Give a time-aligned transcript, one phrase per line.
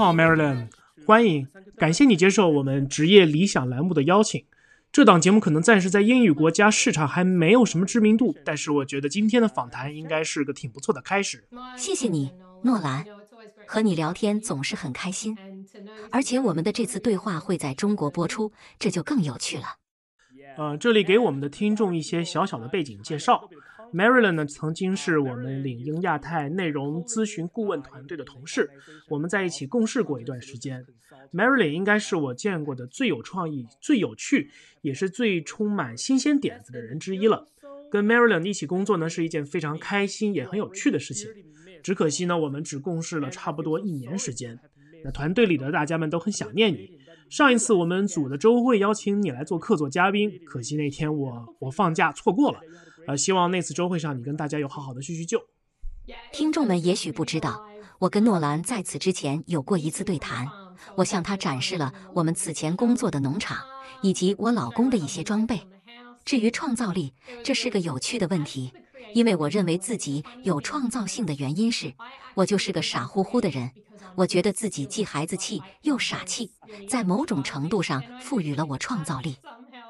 [0.00, 0.68] 好，Marilyn，
[1.06, 4.42] 欢迎，感谢你接受我们职业理想栏目的邀请。
[4.90, 11.44] 这档节目可能暂时在英语国家市场还没有什么知名度，但是我觉得今天的访谈应该是个挺不错的开始。
[11.76, 13.04] 谢谢你，诺兰，
[13.66, 15.36] 和你聊天总是很开心，
[16.10, 19.64] 而且我们的这次对话会在中国播出，这就更有趣了。
[20.56, 23.50] 呃，这里给我们的听众一些小小的背景介绍。
[23.92, 28.70] Marilyn 呢，曾经是我们领英亚太内容咨询顾问团队的同事，
[29.08, 30.84] 我们在一起共事过一段时间。
[31.32, 34.50] Marilyn 应该是我见过的最有创意、最有趣，
[34.82, 37.48] 也是最充满新鲜点子的人之一了。
[37.90, 41.28] 跟 Marilyn 一起工作呢，是一件非常开心也很有趣的事情。
[41.82, 44.58] 只可惜呢，我们只共事了差不多一年时间。
[45.02, 46.98] 那团队里的大家们都很想念你。
[47.28, 52.60] 上一次我们组的周会邀请你来做客座嘉宾，可惜那天我我放假错过了。
[53.10, 55.40] 呃，希望那次周会上你跟大家有好好的叙叙旧。
[56.30, 57.66] 听众们也许不知道，
[57.98, 60.46] 我跟诺兰在此之前有过一次对谈，
[60.94, 63.58] 我向他展示了我们此前工作的农场
[64.00, 65.60] 以及我老公的一些装备。
[66.24, 68.72] 至于创造力，这是个有趣的问题，
[69.12, 71.94] 因为我认为自己有创造性的原因是，
[72.34, 73.70] 我就是个傻乎乎的人。
[74.16, 76.50] 我觉得自己既孩子气又傻气，
[76.88, 79.36] 在某种程度上赋予了我创造力。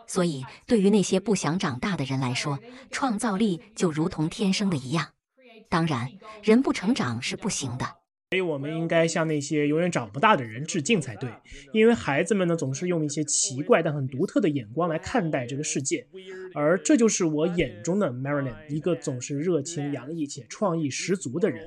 [0.07, 2.59] 所以，对于那些不想长大的人来说，
[2.91, 5.09] 创造力就如同天生的一样。
[5.69, 6.11] 当然，
[6.43, 8.00] 人不成长是不行的。
[8.33, 11.29] 所以，我们应该向那些永远长不大的人致敬才对。
[11.73, 16.07] 因为孩子们呢，总是用一些奇怪但很独特的眼光来看待这个世界，
[16.55, 21.67] 而这就是我眼中的 Marilyn，一个总是热情洋溢且创意十足的人。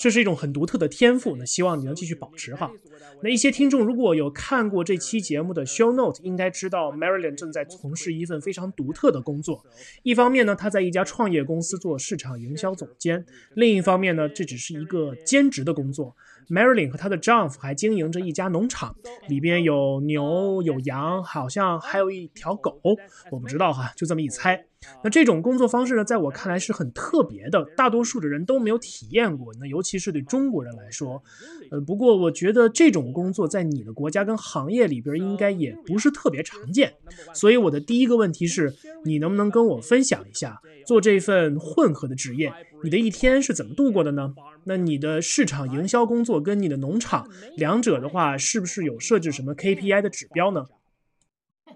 [0.00, 2.72] 这是一种很独特的天赋，那希望你能继续保持哈。
[3.22, 9.62] 那一些听众如果有看过这期节目的 show note，应该知道 Marilyn 正在从事一份非常独特的工作。
[10.02, 13.18] 一方面呢，他在一家创业公司做市场营销总监；
[13.54, 16.16] 另一方面呢，这只是一个兼职的工作。
[16.50, 18.94] Marilyn 和她的丈夫还经营着一家农场，
[19.28, 22.80] 里边有牛有羊，好像还有一条狗，
[23.30, 24.66] 我不知道哈，就这么一猜。
[25.04, 29.52] 那这种工作方式呢，在我看来是很特别的，大多数的人都没有体验过。
[29.60, 31.22] 那尤其是对中国人来说，
[31.70, 36.94] 呃，不过我觉得这种工作在你的国家跟行业里边应该也不是特别常见。
[37.34, 38.74] 所以我的第一个问题是，
[39.04, 42.50] 你能不能跟我分享一下做这份混合的职业，
[42.82, 44.32] 你的一天是怎么度过的呢？
[44.70, 50.66] 那你的市场营销工作跟你的农场两者的话，是不是有设置什么 KPI 的指标呢？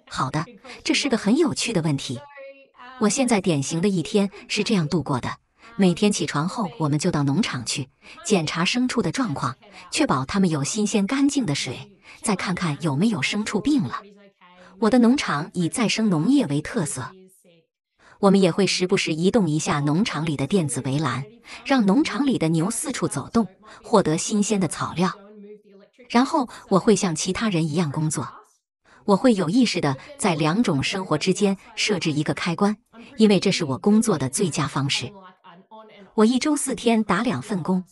[0.06, 0.44] 好的，
[0.84, 2.20] 这是个很有趣的问题。
[3.00, 5.28] 我现在典型的一天是这样度过的：
[5.74, 7.88] 每天起床后，我们就到农场去
[8.24, 9.56] 检查牲畜的状况，
[9.90, 11.90] 确保它们有新鲜干净的水，
[12.22, 14.02] 再看看有没有牲畜病了。
[14.78, 17.10] 我的农场以再生农业为特色，
[18.24, 21.22] 我们也会时不时移动一下农场里的电子围栏，
[21.62, 23.46] 让农场里的牛四处走动，
[23.82, 25.12] 获得新鲜的草料。
[26.08, 28.26] 然后我会像其他人一样工作。
[29.04, 32.74] 我会有意识的在两种生活之间设置一个开关，
[33.18, 35.12] 因为这是我工作的最佳方式。
[36.14, 37.84] 我一周四天打两份工，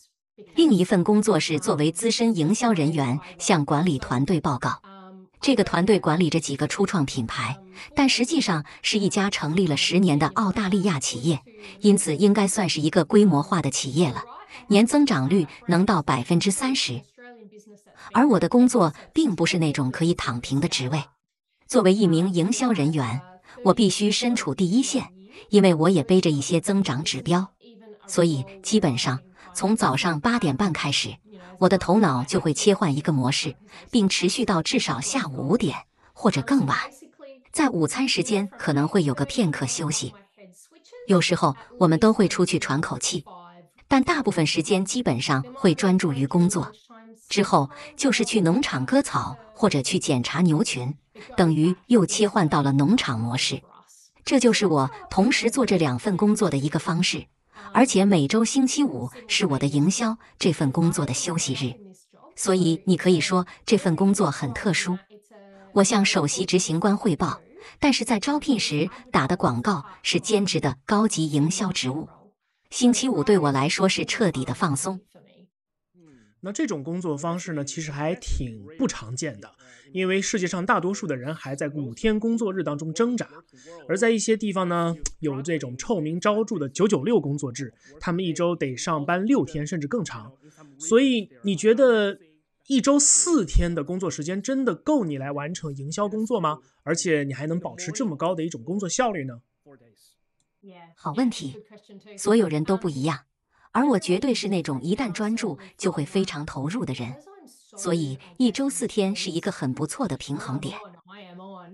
[0.55, 4.81] 另一份工作是作为资深营销人员向管理团队报告。
[5.43, 7.59] 这个团队管理着几个初创品牌，
[7.97, 11.43] 但实际上是一家成立了十年的澳大利亚企业，
[11.81, 14.23] 因此应该算是一个规模化的企业了，
[14.69, 17.03] 年增长率能到百分之三十。
[18.13, 21.03] 而我的工作并不是那种可以躺平的职位。
[21.67, 23.21] 作为一名营销人员，
[23.65, 25.09] 我必须身处第一线，
[25.49, 27.49] 因为我也背着一些增长指标。
[28.07, 29.19] 所以，基本上
[29.55, 31.17] 从早上八点半开始，
[31.59, 33.55] 我的头脑就会切换一个模式，
[33.91, 35.77] 并持续到至少下午五点
[36.13, 36.79] 或者更晚。
[37.53, 40.15] 在午餐时间可能会有个片刻休息，
[41.07, 43.25] 有时候我们都会出去喘口气，
[43.87, 46.73] 但大部分时间基本上会专注于工作。
[47.29, 50.95] 之后就是去农场割草，或者去检查牛群，
[51.37, 53.63] 等于又切换到了农场模式。
[54.25, 57.27] 这就是我同时做这两份工作的一个方式。
[57.73, 61.75] 而且每周星期五是我的营销这份工作的休息日，
[62.37, 64.99] 所以你可以说这份工作很特殊。
[65.73, 67.41] 我向首席执行官汇报，
[67.79, 72.09] 但是在招聘时打的广告是兼职的高级营销职务。
[72.71, 75.01] 星期五对我来说是彻底的放松。
[76.41, 79.49] 那这种工作方式呢，其实还挺不常见的，
[79.93, 83.29] 因为世界上大多数的人还在五天工作日当中挣扎，
[83.89, 90.33] 而在一些地方呢，有这种臭名昭著的九九六工作制，他们一周得上班六天甚至更长。
[90.79, 92.19] 所以你觉得
[92.67, 96.59] 一周四天的工作时间真的够你来完成营销工作吗？
[96.83, 99.41] 而且你还能保持这么高的一种工作效率呢？
[100.97, 101.57] 好问题，
[102.17, 103.21] 所有人都不一样。
[103.73, 107.15] 而我绝对是那种一旦专注就会非常投入的人。
[107.77, 110.77] 所以一周四天是一个很不错的平衡点。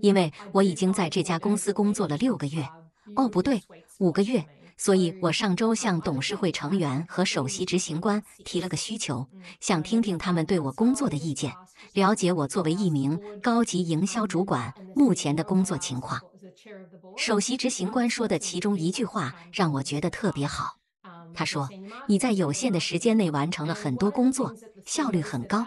[0.00, 2.68] 因为我已经在这家公司工作了六个月，
[3.16, 3.62] 哦，不对，
[3.98, 4.44] 五个月。
[4.80, 9.26] 所以我上周向董事会成员和首席执行官提了个需求，
[9.58, 11.52] 想听听他们对我工作的意见，
[11.94, 16.20] 了解我作为一名高级营销主管目前的工作情况。
[17.16, 20.76] 首席执行官说的其中一句话让我觉得特别好，
[21.34, 21.68] 他说
[22.06, 24.54] ：“你在有限的时间内完成了很多工作，
[24.86, 25.66] 效率很高。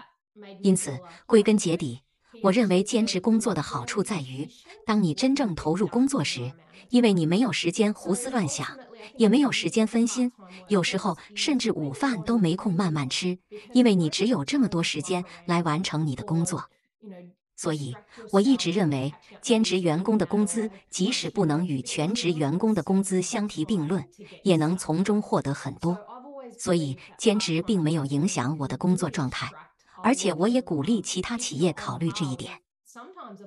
[0.61, 2.01] 因此，归根结底。”
[2.43, 4.47] 我认为兼职工作的好处在于，
[4.85, 6.53] 当你真正投入工作时，
[6.89, 8.65] 因为你没有时间胡思乱想，
[9.17, 10.31] 也没有时间分心，
[10.69, 13.37] 有时候甚至午饭都没空慢慢吃，
[13.73, 16.63] 因为你只有这么多时间来完成你的工作。
[17.55, 17.95] 所以，
[18.31, 24.03] 我一直认为，兼职员工的工资即使不能与全职员工的工资相提并论，
[24.43, 25.99] 也能从中获得很多。
[26.57, 29.51] 所以，兼职并没有影响我的工作状态。
[30.03, 32.51] 而且我也鼓励其他企业考虑这一点。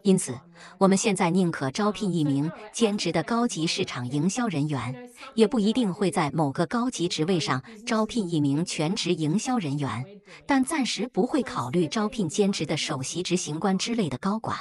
[0.03, 0.35] 因此，
[0.79, 10.03] 我们现在宁可招聘一名兼职的高级市场营销人员，也不一定会在某个高级职位上招聘一名全职营销人员，
[10.47, 14.57] 但暂时不会考虑招聘兼职的首席执行官之类的高管。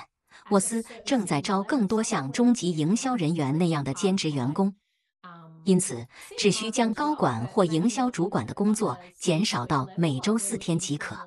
[0.49, 4.75] 沃斯正在招更多像中级营销人员那样的兼职员工，
[5.63, 6.05] 因此
[6.37, 11.17] 只需将高管或营销主管的工作减少到每周四天即可。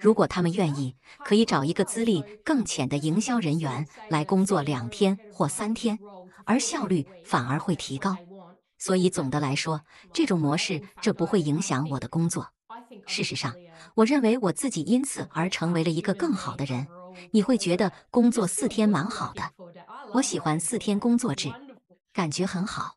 [0.00, 5.98] 如果他们愿意，可以找一个资历更浅的营销人员来工作两天或三天，
[6.44, 8.16] 而效率反而会提高。
[8.78, 9.82] 所以总的来说，
[10.12, 12.48] 这种模式这不会影响我的工作。
[13.06, 13.54] 事实上，
[13.94, 16.86] 我认为我自己因此而成为了一个更好的人。
[17.32, 19.42] 你会觉得工作四天蛮好的。
[20.14, 21.52] 我喜欢四天工作制，
[22.12, 22.94] 感觉很好。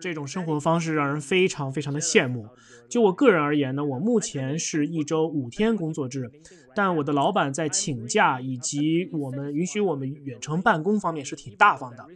[0.00, 2.50] 这种生活方式让人非常非常的羡慕。
[2.88, 6.30] 就我个人而言呢，我目前是一周五天工作制，
[6.74, 12.06] 但我的老板在请假以及我们允许我们远程办公方面是挺大方的。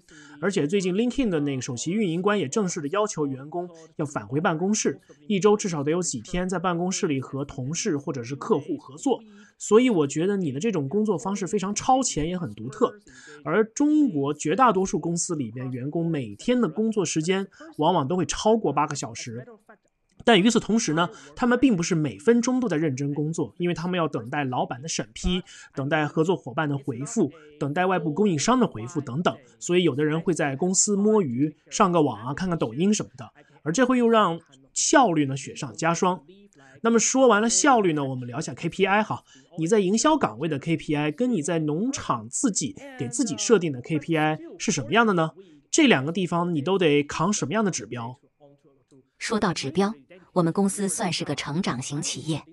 [0.40, 9.20] 而且最近 LinkedIn 的那个首席运营官也正式的要求员工要返回办公室，一周至少得有几天在办公室里和同事或者是客户合作。
[9.58, 12.92] 所以我觉得你的这种工作方式非常超前，也很独特。
[13.42, 17.46] 而中国绝大多数公司里边，员工每天的工作时间
[17.78, 19.46] 往往都会超过八个小时。
[20.26, 25.40] 但与此同时呢，他们并不是每分钟都在认真工作，因为他们要等待老板的审批，
[25.72, 27.30] 等待合作伙伴的回复，
[27.60, 29.36] 等待外部供应商的回复等等。
[29.60, 33.24] 所以有的人会在公司摸鱼，上个网啊，看看抖音什么的。
[33.62, 34.40] 而这会又让
[34.72, 36.20] 效率呢雪上加霜。
[36.82, 39.22] 那么说完了效率呢，我们聊一下 KPI 哈。
[39.58, 45.30] 你在营销岗位的 KPI 跟你在农场自己给自己设定的 KPI 是什么样的呢？
[45.70, 48.18] 这两个地方你都得扛什么样的指标？
[49.18, 49.94] 说到指标，
[50.36, 52.44] 我们公司算是个成长型企业。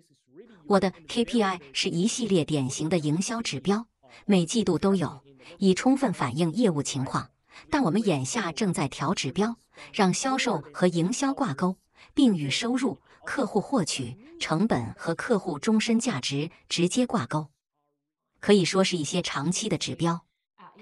[0.68, 3.88] 我的 KPI 是一系列典型的营销指标，
[4.25, 5.21] 每季度都有，
[5.57, 7.30] 以充分反映业务情况。
[7.69, 9.57] 但我们眼下正在调指标，
[9.91, 11.75] 让销售和营销挂钩，
[12.13, 13.01] 并与收入。
[13.25, 17.47] 客户获取成本和客户终身价值直接挂钩，
[18.39, 20.21] 可以说是一些长期的指标。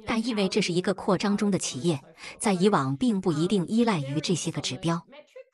[0.05, 2.01] 但因为这是一个扩张中的企业，
[2.39, 5.05] 在以往并不一定依赖于这些个指标，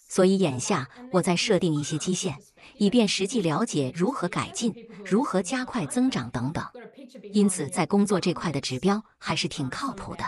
[0.07, 2.37] 所以眼下我在设定一些基线，
[2.77, 4.73] 以便实际了解如何改进、
[5.05, 6.63] 如何加快增长等等。
[7.33, 10.23] 因此，在工作这块的指标还是挺靠谱的。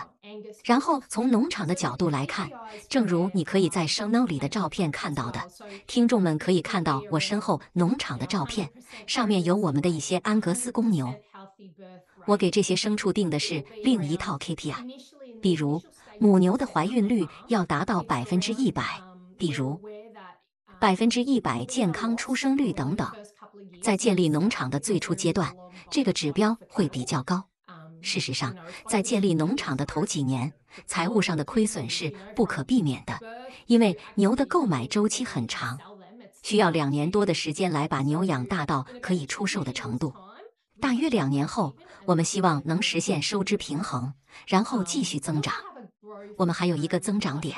[0.63, 2.49] 然后从农场的角度来看，
[2.87, 5.41] 正如你可以在 s h o no 里的照片看到的，
[5.87, 8.69] 听众们可以看到我身后农场的照片，
[9.07, 11.13] 上面有我们的一些安格斯公牛。
[12.25, 14.75] 我给这些牲畜定的是另一套 KPI，
[15.41, 15.81] 比如
[16.19, 19.01] 母牛的怀孕率要达到百分之一百，
[19.39, 19.81] 比如
[20.79, 23.09] 百分之一百健康出生率等等。
[23.81, 25.55] 在建立农场的最初阶段，
[25.89, 27.45] 这个指标会比较高。
[28.01, 28.55] 事实上，
[28.87, 30.51] 在建立农场的头几年，
[30.85, 33.17] 财务上的亏损是不可避免的，
[33.67, 35.77] 因为牛的购买周期很长，
[36.43, 40.13] 需要两年多的时间来把牛养大到可以出售的程度。
[40.81, 44.13] 大约两年后，我们希望能实现收支平衡，
[44.47, 45.53] 然后继续增长。
[46.37, 47.55] 我们还有一个增长点，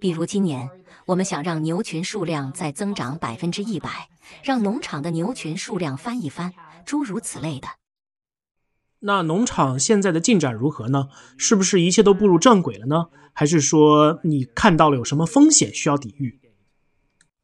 [0.00, 0.68] 比如今年，
[1.08, 4.10] 我们想让牛群数量再增长百分之一百，
[4.42, 6.52] 让农场的牛群数量翻一番，
[6.84, 7.68] 诸如此类的。
[9.00, 11.08] 那农场现在的进展如何呢？
[11.38, 13.06] 是不是一切都步入正轨了呢？
[13.32, 16.38] 还是说你看到了有什么风险需要抵御？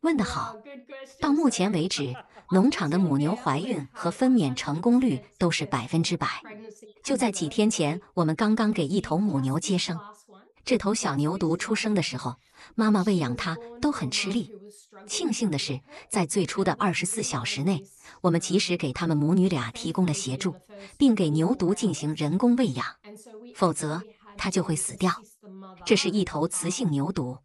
[0.03, 0.57] 问得好，
[1.19, 2.15] 到目前为止，
[2.51, 6.29] 农场的母牛怀孕和分娩成功率都是百分之百。
[7.03, 9.99] 就在几天前，我们刚刚给一头母牛接生，
[10.65, 12.37] 这头小牛犊出生的时候，
[12.75, 14.51] 妈妈喂养它都很吃力。
[15.07, 17.85] 庆幸的是，在最初的二十四小时内，
[18.23, 20.57] 我们及时给他们母女俩提供了协助，
[20.97, 22.87] 并给牛犊进行人工喂养，
[23.55, 24.03] 否则
[24.39, 25.13] 它就会死掉。
[25.85, 27.39] 这是一头雌性牛犊，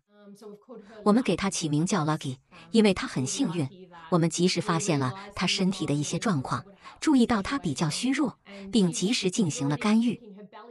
[1.03, 2.37] 我们给它起名叫 Lucky，
[2.71, 3.67] 因为它很幸运。
[4.09, 6.63] 我们及时发现了它身体的一些状况，
[7.01, 8.39] 注意到它比较虚弱，
[8.71, 10.19] 并及时进行了干预。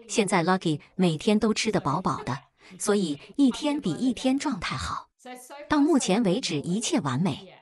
[0.08, 2.36] 现在 Lucky 每天都吃得饱饱的，
[2.78, 5.08] 所以一天比一天状态好。
[5.68, 7.54] 到目前为止，一切完美。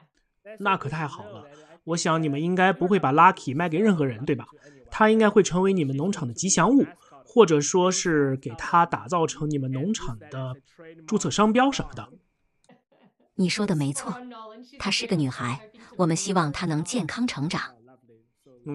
[0.61, 1.45] 那可太好了！
[1.85, 4.47] 我想你们应该不会把 Lucky 卖给任何人，对吧？
[4.91, 6.87] 它应该会成为你们农场的吉祥物，
[7.25, 10.55] 或者说是给它打造成你们农场的
[11.07, 12.09] 注册商标什么的。
[13.35, 14.15] 你说的没错，
[14.79, 17.75] 她是个女孩，我们希望她能健康成长。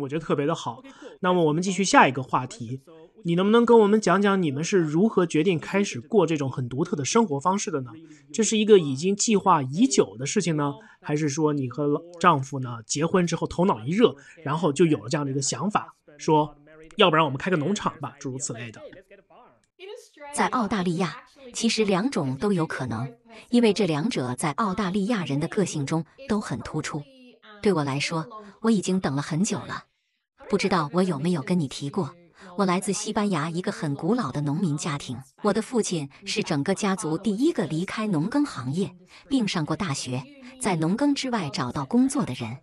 [0.01, 0.83] 我觉得特别的好。
[1.21, 2.81] 那么我们继续下一个话题。
[3.23, 7.91] 你能不能跟我们讲讲你们是如何决定开始过这种很独特的生活方式的呢？
[8.33, 16.55] 这是一个已经计划已久的事情呢，还是说你和丈夫呢结婚之后头脑一热，然后就有了这样的一个想法，说
[16.95, 18.81] 要不然我们开个农场吧，诸如此类的。
[20.33, 21.17] 在澳大利亚，
[21.53, 23.11] 其实两种都有可能，
[23.49, 27.03] 因为这两者在澳大利亚人的个性中都很突出。
[27.61, 28.27] 对我来说，
[28.61, 29.85] 我已经等了很久了，
[30.49, 32.15] 不知道我有没有跟你提过。
[32.57, 38.93] 我来自西班牙一个很古老的农民家庭，我的父亲是整个家族第一个离开农耕行业
[39.29, 40.23] 并上过大学，
[40.59, 42.57] 在农耕之外找到工作的人。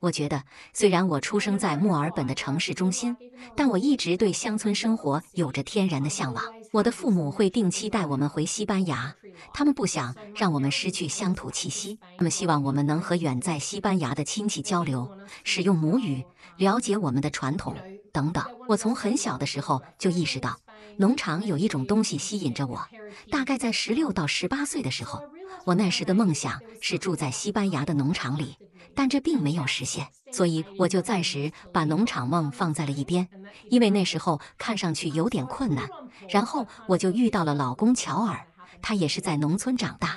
[0.00, 3.16] 我觉得，虽然我出生在墨尔本的城市中心，
[3.56, 6.44] 但我一直对乡村生活有着天然的向往。
[6.70, 9.14] 我的父母会定期带我们回西班牙，
[9.52, 15.10] 他们不想让我们失去乡土气息，他们希望我们能和远在西班牙的亲戚交流，
[15.42, 16.24] 使用母语，
[16.58, 17.74] 了解我们的传统。
[18.12, 20.56] 等等，我从很小的时候就意识到，
[20.98, 22.86] 农场有一种东西吸引着我。
[23.30, 25.22] 大概在十六到十八岁的时候，
[25.64, 28.56] 我那时的梦想是住在西班牙的农场里，
[28.96, 33.28] 但这并没有实现，所以我就暂时把农场梦放在了一边，
[33.70, 35.88] 因为那时候看上去有点困难。
[36.28, 38.46] 然后我就遇到了老公乔尔，
[38.82, 40.16] 他也是在农村长大。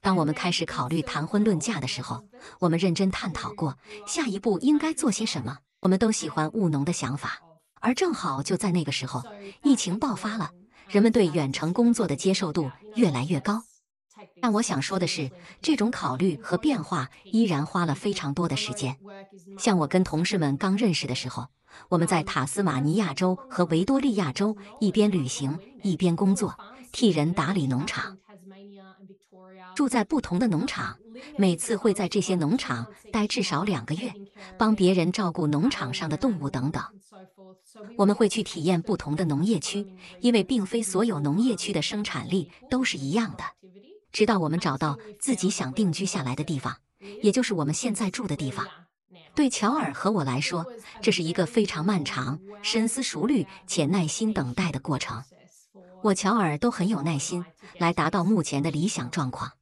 [0.00, 2.24] 当我们开始考虑谈婚论嫁的时候，
[2.60, 3.76] 我们认真探讨过
[4.06, 5.58] 下一步应该做些什么。
[5.80, 7.40] 我们都喜欢务农的想法，
[7.82, 9.22] 而正好就在那个时候，
[9.62, 10.52] 疫情爆发了，
[10.88, 13.64] 人们对远程工作的接受度越来越高。
[14.40, 18.96] 但我想说的是，这种考虑和变化依然花了非常多的时间。
[19.58, 21.48] 像我跟同事们刚认识的时候，
[21.88, 26.56] 我们在塔斯马尼亚州和维多利亚州一边旅行一边工作，
[26.92, 28.16] 替人打理农场。
[29.74, 30.96] 住在不同的农场，
[31.36, 34.12] 每次会在这些农场待至少两个月，
[34.56, 36.80] 帮别人照顾农场上的动物等等。
[37.96, 39.86] 我们会去体验不同的农业区，
[40.20, 43.44] 因为并非所有农业区的生产力都是一样的。
[44.10, 46.76] 直到我们找到自己想定居下来的地方，
[47.22, 48.66] 也就是我们现在住的地方。
[49.34, 50.66] 对乔尔和我来说，
[51.00, 55.22] 这是一个非常漫长、深思熟虑且耐心等待的过程。
[56.02, 57.44] 我乔尔都很有耐心，
[57.78, 59.52] 来达到目前的理想状况。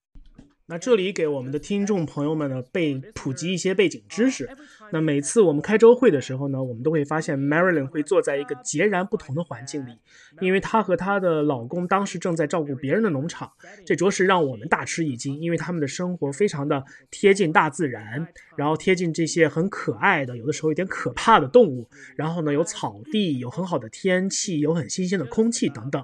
[0.71, 4.49] 那这里给我们的听众朋友们呢，被普及一些背景知识。
[4.93, 9.99] 那每次我们开周会的时候呢，我们都会发现 Marilyn 会坐在一个截然不同的环境里，
[10.41, 13.51] 因为她和她的老公当时正在照顾别人的农场，
[13.85, 18.25] 这着实让我们大吃一惊，因为他们的生活非常的贴近大自然，
[18.57, 26.01] 然后贴近这些很可爱的，有的时候有点可怕的动物，然后呢有草地，有很好的天气，有很新鲜的空气等等。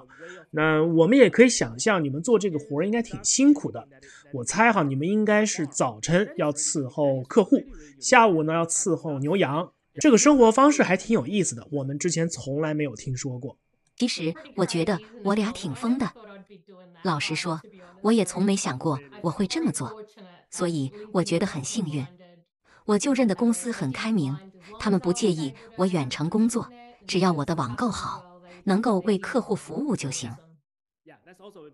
[0.51, 3.87] 那我们也可以想象，你们做这个活儿应该挺辛苦的。
[4.33, 7.63] 我猜哈，你们应该是早晨要伺候客户，
[7.99, 9.71] 下午呢要伺候牛羊。
[9.99, 13.57] 这个生活方式还挺有意思的，我们之前从来没有听说过。
[13.95, 16.11] 其实我觉得我俩挺疯的。
[17.03, 17.61] 老实说，
[18.01, 20.03] 我也从没想过我会这么做，
[20.51, 22.05] 所以我觉得很幸运。
[22.85, 24.37] 我就任的公司很开明，
[24.79, 26.69] 他们不介意我远程工作，
[27.07, 28.23] 只要我的网购好。
[28.63, 30.29] 能够为客户服务就行。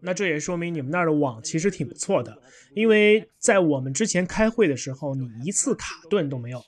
[0.02, 2.42] 那这也说明你们那儿的网其实挺不错的，
[2.74, 6.62] 因为在我们之前开会的时候，你一次卡顿都没有。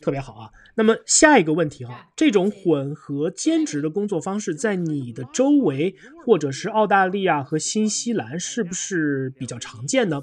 [0.00, 0.50] 特别好啊！
[0.74, 5.94] 那么下一个问题哈，这种混合兼职的工作方式在你的周围
[6.26, 10.20] 或者是澳大利亚和新西兰是不是比较常见呢？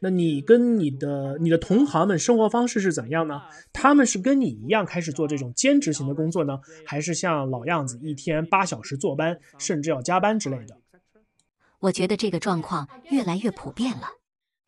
[0.00, 3.40] 那你跟你的你的同行们生活方式是怎么样呢？
[3.72, 10.76] 他们是跟你一样开始做这种兼职型的工作呢，还是像老样子一天八小时坐班，甚至要加班之类的？
[11.80, 14.08] 我觉得这个状况越来越普遍了。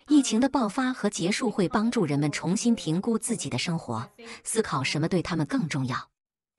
[0.09, 4.11] 疫情的爆发和结束会帮助人们重新评估自己的生活，
[4.45, 6.09] 思考什么对他们更重要。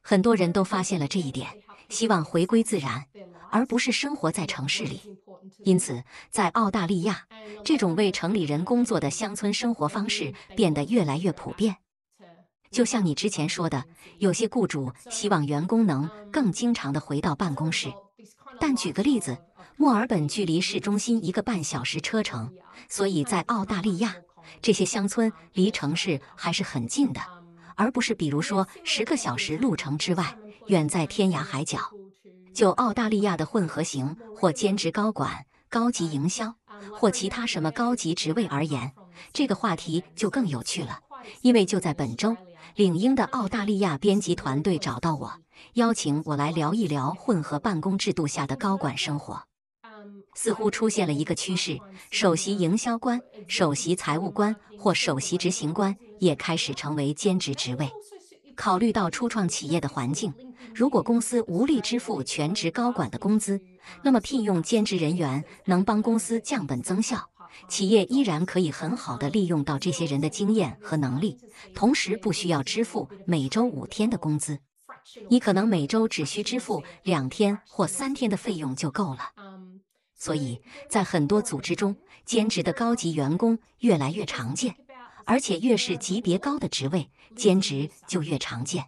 [0.02, 1.50] 很多人都发现了这一点，
[1.90, 3.04] 希望回归自然，
[3.50, 5.02] 而不是生活在城市里。
[5.60, 7.28] 因此，在澳大利亚，
[7.66, 11.78] 这种为城里人工作的乡村生活方式变得越来越普遍。
[12.72, 13.84] 就像你之前说的，
[14.20, 17.92] 有些雇主希望员工能更经常的回到办公室。
[18.60, 19.38] 但举个例子，
[19.78, 22.54] 墨尔本距离市中心一个半小时车程，
[22.88, 24.16] 所以在澳大利亚，
[24.62, 27.20] 这些乡村离城市还是很近的，
[27.76, 30.38] 而不是比如说十个小时路程之外，
[30.68, 31.80] 远在天涯海角。
[32.54, 36.54] 就澳大利亚的混合型或兼职高管、高级营销
[36.92, 38.92] 或其他什么高级职位而言，
[39.34, 41.00] 这个话题就更有趣了，
[41.42, 42.38] 因为就在本周。
[42.76, 45.34] 领英的澳大利亚编辑团队找到我，
[45.74, 49.44] 邀请我来聊一聊混合办公制度下的高管生活。
[50.36, 51.80] 似乎出现了一个趋势：
[52.12, 57.90] 首席营销官、首席财务官或首席执行官也开始成为兼职职位。
[58.56, 60.34] 考虑到初创企业的环境，
[60.76, 63.60] 如果公司无力支付全职高管的工资，
[64.04, 67.30] 那么聘用兼职人员能帮公司降本增效。
[67.68, 71.38] 企业依然可以很好的利用到这些人的经验和能力，
[71.76, 74.58] 同时不需要支付每周五天的工资，
[75.30, 79.20] 你可能每周只需支付两天或三天的费用就够了。
[80.24, 81.94] 所以在很多组织中，
[82.26, 84.74] 兼职的高级员工越来越常见，
[85.26, 88.86] 而且越是级别高的职位，兼职就越常见。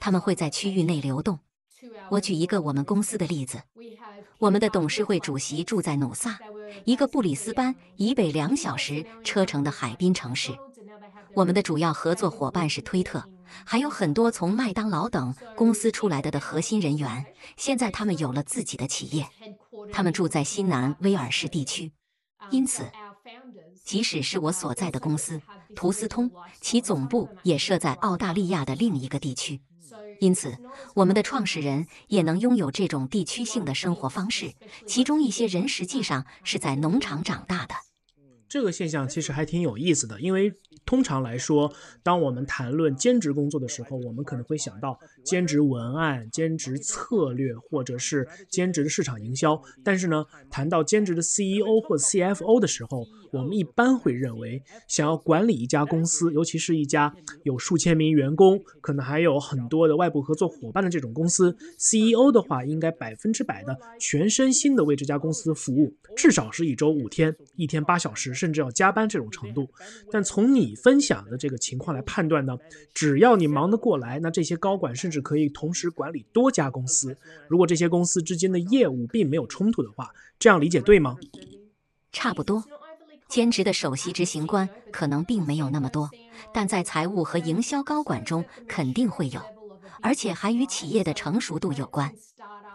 [0.00, 1.38] 他们会在区域内流动。
[2.10, 3.62] 我举一个我们公司的例子，
[4.40, 6.40] 我们的董事会主席住在努萨。
[6.84, 10.50] 一个布里斯班以北两小时车程的海滨城市，
[11.34, 13.22] 我们的主要合作伙伴是推特，
[13.64, 17.26] 还有很多从麦当劳等公司出来的的核心人员。
[17.56, 19.28] 现在他们有了自己的企业，
[19.92, 21.92] 他们住在新南威尔士地区，
[22.50, 22.90] 因此，
[23.84, 25.40] 即使是我所在的公司
[25.76, 26.30] 图斯通，
[26.60, 29.60] 其总部也设在澳大利亚的另一个地区。
[30.20, 30.56] 因此，
[30.94, 34.52] 我们的创始人也能拥有这种地区性的生活方式。
[34.86, 37.74] 其中一些人实际上是在农场长大的。
[38.54, 40.54] 这个现象其实还挺有意思的，因为
[40.86, 41.72] 通常来说，
[42.04, 49.60] 当我们谈论兼职工作的时候，我们可能会想到兼职文案、兼职策略，或者是兼职的市场营销。
[49.82, 57.12] 但是呢，谈到兼职的 CEO 或 CFO 的时候，我们一般会认为，想要管理一家公司，尤其是一家
[57.42, 69.66] 有数千名员工，可能还有很多的外部合作伙伴的这种公司，CEO 的话应该百分之百的全身心的为这家公司服务，至少是一周五天，一天八小时，甚至要加班这种程度。
[70.10, 72.58] 但从你分享的这个情况来判断呢，
[72.92, 77.16] 只要你忙得过来，那这些高管甚至可以同时管理多家公司。
[77.48, 81.16] 如果这些公司之间的业务并没有冲突的话，这样理解对吗？
[82.12, 82.62] 差不多。
[83.26, 86.10] 兼职的首席执行官可能并没有那么多，
[86.52, 89.40] 但在财务和营销高管中肯定会有，
[90.02, 92.12] 而且还与企业的成熟度有关。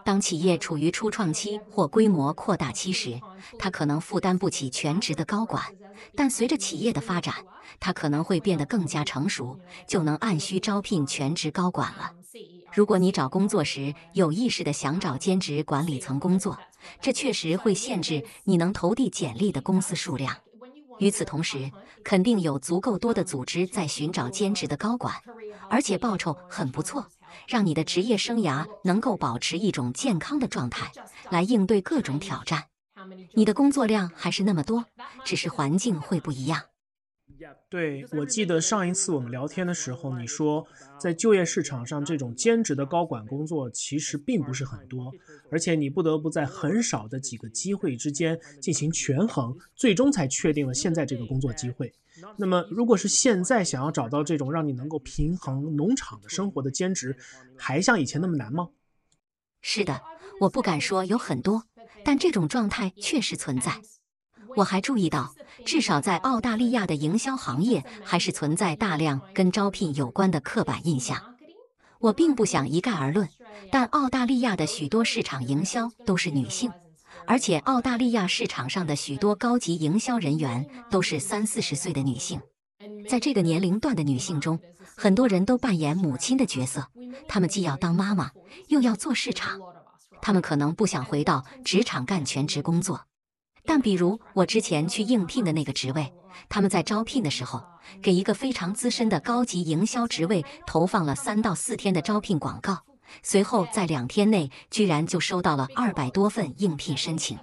[0.04, 3.20] 当企业处于初创期或规模扩大期时，
[3.58, 5.62] 他可能负担不起全职的高管，
[6.16, 7.34] 但随着企业的发展，
[7.78, 12.12] 他可能会变得更加成熟，就能按需招聘全职高管了。
[12.72, 16.58] 如果你找工作时有意识的想找兼职管理层工作，
[17.00, 20.34] 这确实会限制你能投递简历的公司数量。
[20.98, 21.70] 与此同时，
[22.04, 25.14] 肯定有足够多的组织在寻找兼职的高管，
[25.68, 27.06] 而且报酬很不错，
[27.48, 30.92] 让你的职业生涯能够保持一种健康的状态，
[31.30, 32.64] 来应对各种挑战。
[33.34, 34.84] 你的工作量还是那么多，
[35.24, 36.62] 只是环境会不一样。
[37.70, 40.66] 对，我记得上一次我们聊天的时候，你说
[40.98, 45.10] 在就业市场上，这种兼职的高管工作其实并不是很多，
[45.50, 51.90] 而且你不得不在很少的几个机会之间进行权衡，最终才确定了现在这个工作机会。
[52.36, 57.16] 那么，如果是现在想要找到这种让你能够平衡农场的生活的兼职，
[57.56, 58.68] 还像以前那么难吗？
[59.60, 60.00] 是的，
[60.40, 61.64] 我不敢说有很多，
[62.04, 63.80] 但这种状态确实存在。
[64.56, 71.36] 我还注意到，至少在澳大利亚的营销行业，还是存在大量跟招聘有关的刻板印象。
[72.00, 73.28] 我并不想一概而论，
[73.70, 76.72] 但澳大利亚的许多市场营销都是女性，
[77.30, 82.40] 而且澳大利亚市场上的许多高级营销人员都是三四十岁的女性。
[83.08, 84.58] 在这个年龄段的女性中，
[84.96, 86.84] 很多人都扮演母亲的角色，
[87.28, 88.32] 她们既要当妈妈，
[88.66, 89.60] 又要做市场。
[90.20, 93.00] 她们可能不想回到职场干全职工作。
[93.64, 96.12] 但比如我之前去应聘的那个职位，
[96.48, 97.62] 他们在招聘的时候，
[98.02, 102.82] 给一个非常资深的高级营销职位投放了三到四天的招聘广告，
[103.22, 107.38] 随后在两天内居然就收到了二百多份应聘申请。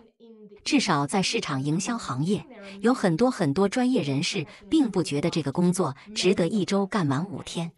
[0.64, 2.46] 至少在市场营销行业，
[2.82, 7.72] 有很多很多专业人士并不觉得这个工作值得一周干满五天。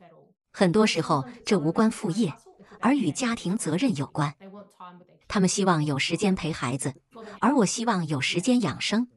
[0.52, 2.34] 很多时候这无关副业，
[2.80, 4.34] 而与家庭责任有关。
[5.28, 6.95] 他们希望有时间陪孩子，
[7.39, 9.08] 而我希望有时间养生。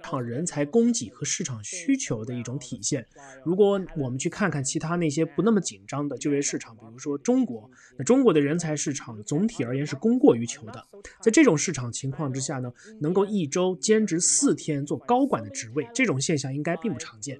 [0.00, 3.06] 场人才供给和市场需求的一种体现。
[3.44, 10.86] 如果我们去看看其他那些不那么紧张的就业市场，比如说中国，那中国的人才市场总体而言是供过于求的。
[11.20, 17.38] 在这种市场情况之下呢，能够一周兼职四天做高管的职位，这种现象应该并不常见。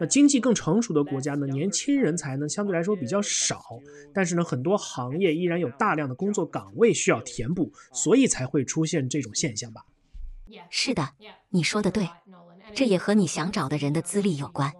[0.00, 3.60] 那经济更成熟的国家呢，年轻人才呢相对来说比较少，
[4.14, 9.84] 但是呢，很多行业依然有大量的工作岗位需要填补，所以才会出现这种现象吧。
[10.70, 11.02] 是的，
[11.50, 12.08] 你说的对，
[12.74, 14.72] 这也和你想找的人的资历有关。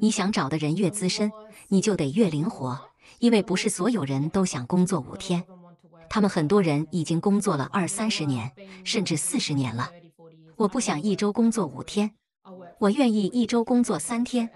[0.00, 1.32] 你想找的人越资深，
[1.68, 2.78] 你就得越灵活，
[3.20, 5.44] 因为不是所有人都想工作五天，
[6.10, 8.52] 他们很多人已经工作了二三十年，
[8.84, 9.90] 甚至四十年了。
[10.56, 12.10] 我不想一周工作五天。
[12.78, 14.50] 我愿意一周工作三天，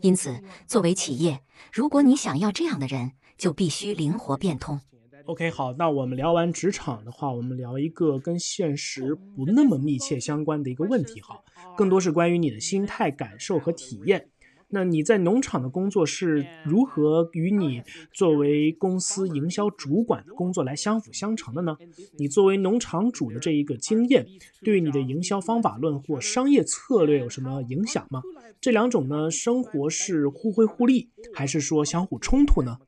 [0.00, 4.80] 因此，作为企业，如果你想要这样的人，就必须灵活变通。
[5.26, 11.42] OK，好，那我们聊完职场的话，我们聊一个跟现实不那么密切相关的一个问题，哈，
[11.76, 14.28] 更多是关于你的心态、感受和体验。
[14.68, 21.76] 那你在农场的工作是如何与你作为公司营销主管的工作来相辅相成的呢？
[22.18, 24.24] 你作为农场主的这一个经验，
[24.62, 28.22] 对你的营销方法论或商业策略有什么影响吗？
[28.60, 32.78] 这两种呢，生活是互惠互利，还是说相互冲突呢？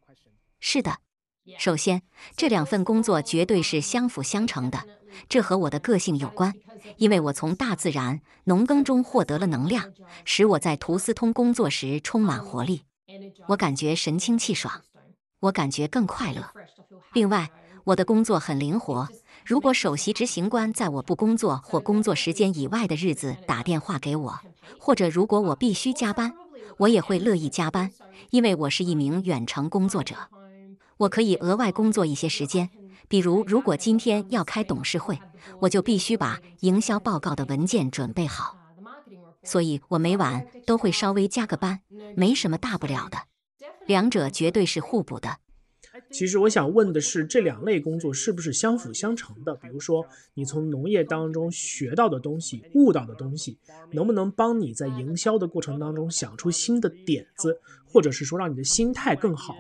[0.61, 0.99] 是的，
[1.57, 2.03] 首先，
[2.37, 4.79] 这两份工作绝对是相辅相成的。
[5.29, 6.53] 这和我的个性有关，
[6.97, 9.93] 因为我从大自然农耕中获得了能量，
[10.25, 12.83] 使我在图斯通工作时充满活力。
[13.47, 14.83] 我感觉神清气爽，
[15.41, 16.45] 我感觉更快乐。
[17.15, 17.49] 另外，
[17.85, 19.09] 我的工作很灵活。
[19.45, 24.39] 如果首席执行官在我不工作或工作时间以外的日子打电话给我，
[24.79, 26.35] 或者如果我必须加班，
[26.77, 27.91] 我也会乐意加班，
[28.31, 30.15] 因为我是一名远程工作者，
[30.99, 32.71] 我可以额外工作一些时间。
[33.09, 35.19] 比如，如果今天要开董事会，
[35.61, 38.59] 我就必须把营销报告的文件准备好，
[39.43, 41.81] 所以我每晚都会稍微加个班，
[42.15, 43.17] 没什么大不了的。
[43.87, 45.39] 两者绝对是互补的。
[46.11, 49.55] 其实我想问的是，这两类工作是不是相辅相成的？
[49.55, 53.59] 比如说，你从农业当中学到的东西、悟到的东西，
[53.93, 59.55] 能不能帮你在营销的过程当中想出新的点子，或者是说让你的心态更好？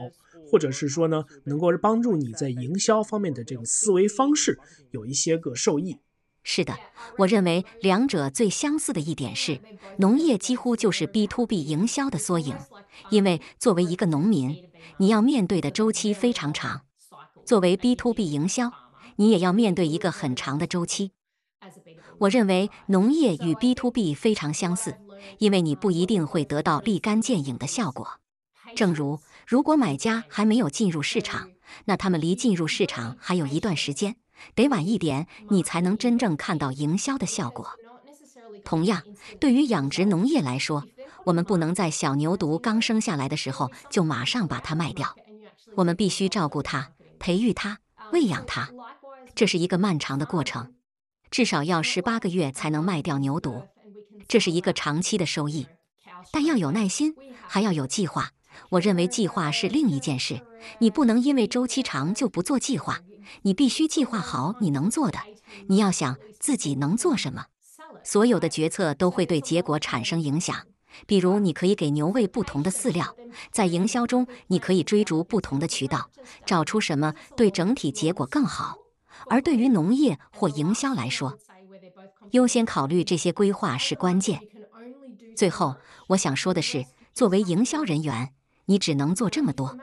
[0.50, 4.58] 或者是说呢，能够帮助你在营销方面的这个思维方式
[4.90, 5.98] 有一些个受益。
[6.42, 6.74] 是的，
[7.18, 9.61] 我认为两者最相似的一点是，
[9.98, 12.56] 农业几乎就是 B to B 营销的缩影。
[13.11, 14.64] 因为作为一个农民，
[14.96, 16.80] 你要面对的周期非常长；
[17.44, 18.72] 作为 B to B 营销，
[19.16, 21.12] 你也要面对一个很长的周期。
[22.20, 24.96] 我认为农业与 B to B 非常相似，
[25.38, 28.20] 因为你不一定会得到立竿见影的效果。
[28.74, 29.20] 正如。
[29.48, 31.48] 如果买家还没有进入市场，
[31.87, 34.14] 那他们离进入市场还有一段时间，
[34.54, 37.66] 得晚一点，你才能真正看到营销的效果。
[38.62, 39.02] 同样，
[39.40, 40.84] 对于养殖农业来说，
[41.24, 45.16] 我们不能在小牛犊刚生下来的时候就马上把它卖掉，
[45.76, 47.78] 我们必须照顾它、培育它、
[48.12, 48.68] 喂养它，
[49.34, 50.74] 这是一个漫长的过程，
[51.30, 53.66] 至少要十八个月才能卖掉牛犊，
[54.28, 55.66] 这是一个长期的收益，
[56.30, 57.14] 但要有耐心，
[57.46, 58.30] 还要有计划。
[58.71, 60.40] 我认为计划是另一件事，
[60.79, 63.01] 你不能因为周期长就不做计划，
[63.42, 65.18] 你必须计划好你能做的。
[65.68, 67.47] 你要想自己能做什么，
[68.05, 70.57] 所有的决策都会对结果产生影响。
[71.07, 73.14] 比如，你可以给牛喂不同的饲料，
[73.53, 76.11] 在营销中，你可以追逐不同的渠道，
[76.44, 78.77] 找出什么对整体结果更好。
[79.29, 81.38] 而对于农业或营销来说，
[82.33, 84.40] 优先考虑这些规划是关键。
[85.37, 85.77] 最后，
[86.09, 88.33] 我想说的是，作为营销人员。
[88.68, 89.76] 你只能做这么多。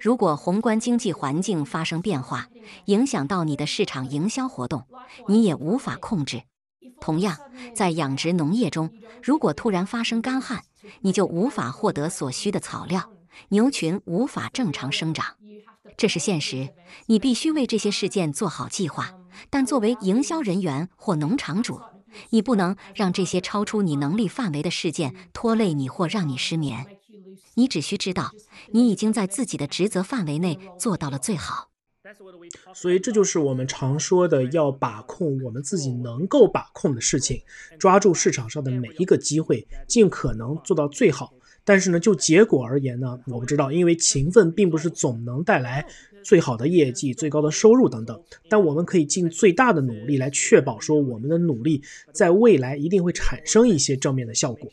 [0.00, 2.48] 如果宏观经济环境发生变化，
[2.86, 4.84] 影响到你的市场营销活动，
[5.28, 6.42] 你也无法控制。
[6.98, 7.36] 同样，
[7.74, 8.90] 在养殖农业中，
[9.22, 10.62] 如果突然发生干旱，
[11.02, 13.12] 你就无法获得所需的草料，
[13.50, 15.26] 牛群无法正常生长。
[15.96, 16.70] 这是现实，
[17.06, 19.10] 你必须为这些事件做好计划。
[19.50, 21.80] 但作为营销人员或农场主，
[22.30, 26.86] 你不能让这些超出你能力范围的事件拖累你或让你失眠。
[27.54, 28.32] 你只需知道，
[28.70, 31.68] 你已经在自己的职责范围内做到了最好。
[32.74, 37.40] 所以，这就是我们常说的，要把控我们自己能够把控的事情，
[37.78, 41.32] 抓住市场上的每一个机会，尽可能做到最好。
[41.64, 45.86] 但是呢，就结果而言呢，我不知道，因为勤奋并不是总能带来
[46.24, 48.20] 最好的业绩、最高的收入等等。
[48.48, 51.80] 但我们可以尽最大的努力来确保，说我们的努力
[52.12, 54.68] 在未来一定会产生一些正面的效果。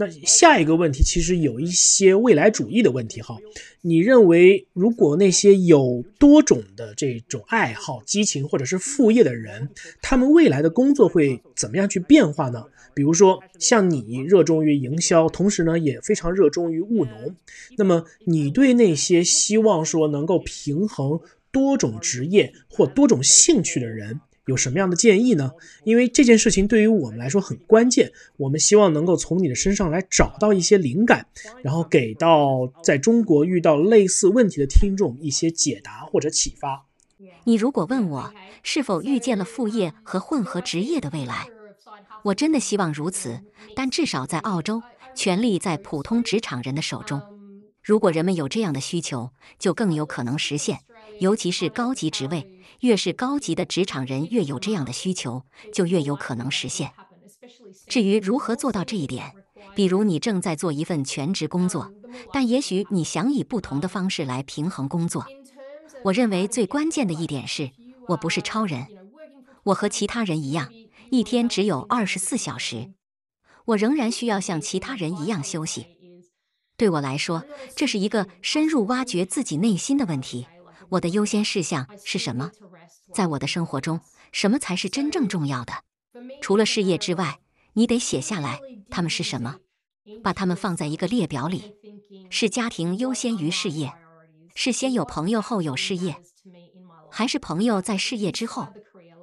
[0.00, 3.36] 那下一个问题其实有一些未来主义的问题哈。
[3.82, 9.68] 你认为，如果那些有多种的这种爱好、激情或者是副业的人，
[10.00, 12.64] 他们未来的工作会怎么样去变化呢？
[12.94, 17.36] 比如说，像你热衷于营销，同时呢也非常热衷于务农，
[17.76, 21.20] 那么你对那些希望说能够平衡
[21.52, 24.22] 多种职业或多种兴趣的人？
[24.50, 25.52] 有什么样的建议呢？
[25.84, 31.28] 因为这件事情对于我们来说很关键，我们希望能够从你的身上来找到一些灵感，
[31.62, 36.84] 然后给到在中国遇到类似问题的听众一些解答或者启发。
[37.44, 38.34] 你如果问我
[38.64, 41.46] 是否遇见了副业和混合职业的未来，
[42.24, 43.40] 我真的希望如此。
[43.76, 44.82] 但至少在澳洲，
[45.14, 47.22] 权力在普通职场人的手中。
[47.80, 50.80] 如果人们有这样的需求，就更有可能实现，
[51.20, 52.59] 尤其是高级职位。
[52.80, 56.92] 越是高级的职场人，越有这样的需求，就越有可能实现。
[57.86, 59.32] 至于如何做到这一点，
[59.74, 61.92] 比如你正在做一份全职工作，
[62.32, 65.26] 但也许你想以不同的方式来平衡工作。
[66.04, 67.70] 我认为最关键的一点是，
[68.08, 68.86] 我不是超人，
[69.64, 70.72] 我和其他人一样，
[71.10, 72.92] 一天只有二十四小时，
[73.66, 75.86] 我仍然需要像其他人一样休息。
[76.78, 77.44] 对我来说，
[77.76, 80.46] 这是一个深入挖掘自己内心的问题。
[80.90, 82.50] 我的优先事项是什么？
[83.14, 84.00] 在我的生活中，
[84.32, 85.72] 什么才是真正重要的？
[86.40, 87.38] 除了事业之外，
[87.74, 89.56] 你得写下来，他们是什么？
[90.22, 91.76] 把它们放在一个列表里。
[92.28, 93.92] 是家庭优先于事业？
[94.54, 96.16] 是先有朋友后有事业？
[97.08, 98.66] 还是朋友在事业之后？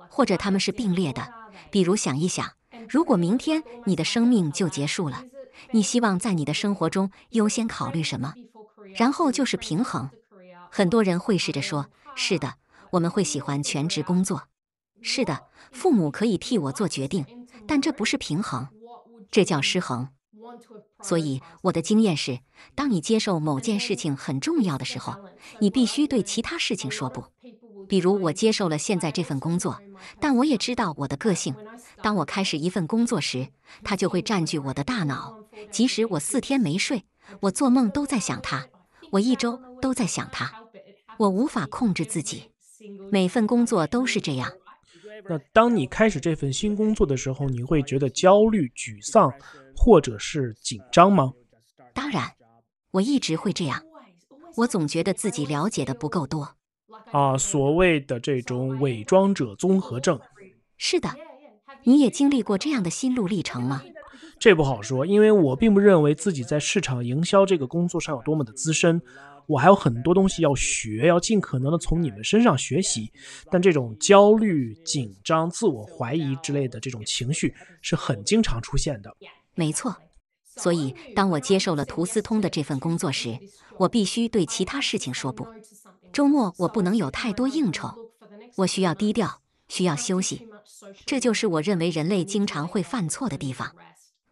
[0.09, 1.27] 或者他们是并列的？
[1.69, 2.49] 比如想一想，
[2.87, 5.25] 如果明天你的生命就结束了，
[5.71, 8.33] 你希望在你的生活中优先考虑什么？
[8.95, 10.09] 然后就是平衡。
[10.71, 12.55] 很多人会试着说：“是的，
[12.91, 14.47] 我们会喜欢全职工作。
[15.01, 17.25] 是的，父母可以替我做决定，
[17.67, 18.67] 但这不是平衡，
[19.29, 20.09] 这叫失衡。
[21.01, 22.39] 所以我的经验是，
[22.73, 25.15] 当你接受某件事情很重要的时候，
[25.59, 27.23] 你必须对其他事情说不。
[27.87, 29.79] 比如，我接受了现在这份工作，
[30.19, 31.55] 但我也知道我的个性。
[32.01, 33.49] 当我开始一份工作时，
[33.83, 35.37] 它就会占据我的大脑，
[35.71, 37.05] 即使我四天没睡，
[37.41, 38.67] 我做梦都在想它。”
[39.11, 40.51] 我一周都在想他，
[41.17, 42.51] 我无法控制自己。
[43.11, 44.51] 每份工作都是这样。
[45.29, 49.33] 那当你开始这份新工作的时候，你会觉得焦虑、沮丧，
[49.75, 51.33] 或者是紧张吗？
[51.93, 52.31] 当然，
[52.91, 53.81] 我一直会这样。
[54.57, 56.55] 我总觉得自己了解的不够多。
[57.11, 60.19] 啊，所谓的这种伪装者综合症。
[60.77, 61.09] 是的，
[61.83, 63.81] 你也经历过这样的心路历程吗？
[64.39, 69.01] 这不好说，因为我并不认为自己在市场营销这个工作上有多么的资深，
[69.47, 73.11] 我还有很多东西要学，要尽可能的从你们身上学习。
[73.49, 79.11] 但这种焦虑、紧张、自我怀疑之类的这种情绪是很经常出现的。
[79.55, 79.95] 没错，
[80.55, 83.39] 所以当我接受了图斯通的这份工作时，
[83.77, 85.47] 我必须对其他事情说不。
[86.13, 87.91] 周末我不能有太多应酬，
[88.55, 90.47] 我需要低调，需要休息。
[91.05, 93.75] 这就是我认为人类经常会犯错的地方。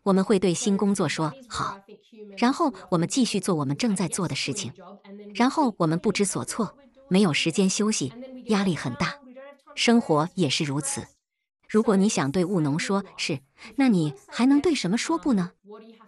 [0.06, 1.80] 我们会对新工作说好，
[2.38, 4.72] 然后我们继续做我们正在做的事情，
[5.34, 8.13] 然后我们不知所措，没有时间休息，
[8.46, 9.15] 压力很大。
[9.74, 11.08] 生活也是如此。
[11.68, 13.39] 如果你想对务农说是，
[13.78, 15.50] 那你还能对什么说不呢？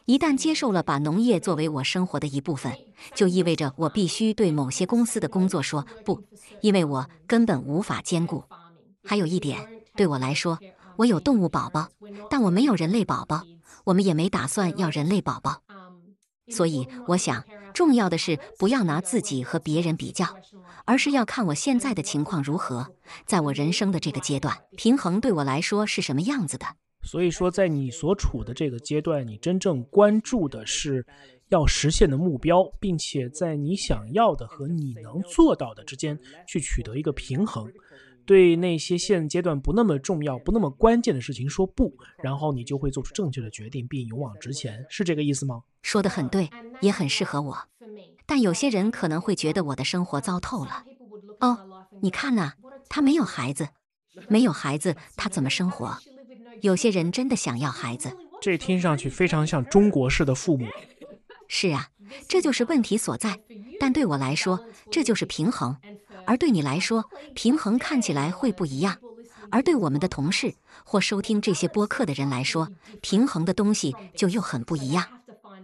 [0.06, 2.72] 一旦接受了把农业作为我生活的一部分，
[3.16, 6.24] 就意味着我必须对某些公司的工作说不，
[6.62, 8.44] 因为我根本无法兼顾。
[9.04, 10.60] 还有一点，对我来说，
[10.98, 11.90] 我有动物宝宝，
[12.30, 13.42] 但我没有人类宝宝。
[13.88, 15.62] 我们也没打算要人类宝宝，
[16.50, 20.26] 所以我想，重要的是不要拿自己和别人比较，
[20.84, 22.94] 而是要看我现在的情况如何，
[23.26, 26.66] 在我人生的这个阶段，平衡对我来说是什么样子的。
[27.02, 31.06] 所以说，在你所处的这个阶段，你真正关注的是
[31.48, 37.72] 要实现的目标，并且在你想要的和你能做到的之间去取得一个平衡。
[38.28, 45.64] 对那些现阶段不那么重要、不那么关键的事情说不，然后你就会做出正确的决定并勇往直前，是这个意思吗？
[45.82, 46.50] 说的很对，
[46.82, 47.58] 也很适合我。
[48.26, 50.84] 但有些人可能会觉得我的生活糟透了。
[51.40, 51.58] 哦，
[52.02, 52.52] 你看呐，
[52.90, 53.70] 他没有孩子，
[54.28, 55.98] 没有孩子他怎么生活？
[56.60, 58.12] 有些人真的想要孩子，
[58.42, 60.68] 这听上去非常像中国式的父母。
[61.48, 61.88] 是啊，
[62.28, 63.40] 这就是问题所在。
[63.80, 64.60] 但对我来说，
[64.92, 65.78] 这就是平衡。
[66.28, 68.94] 而对你来说，平衡看起来会不一样；
[69.50, 72.68] 而对我们的同事或收听这些播客的人来说，
[73.02, 75.06] 平衡的东西就又很不一样。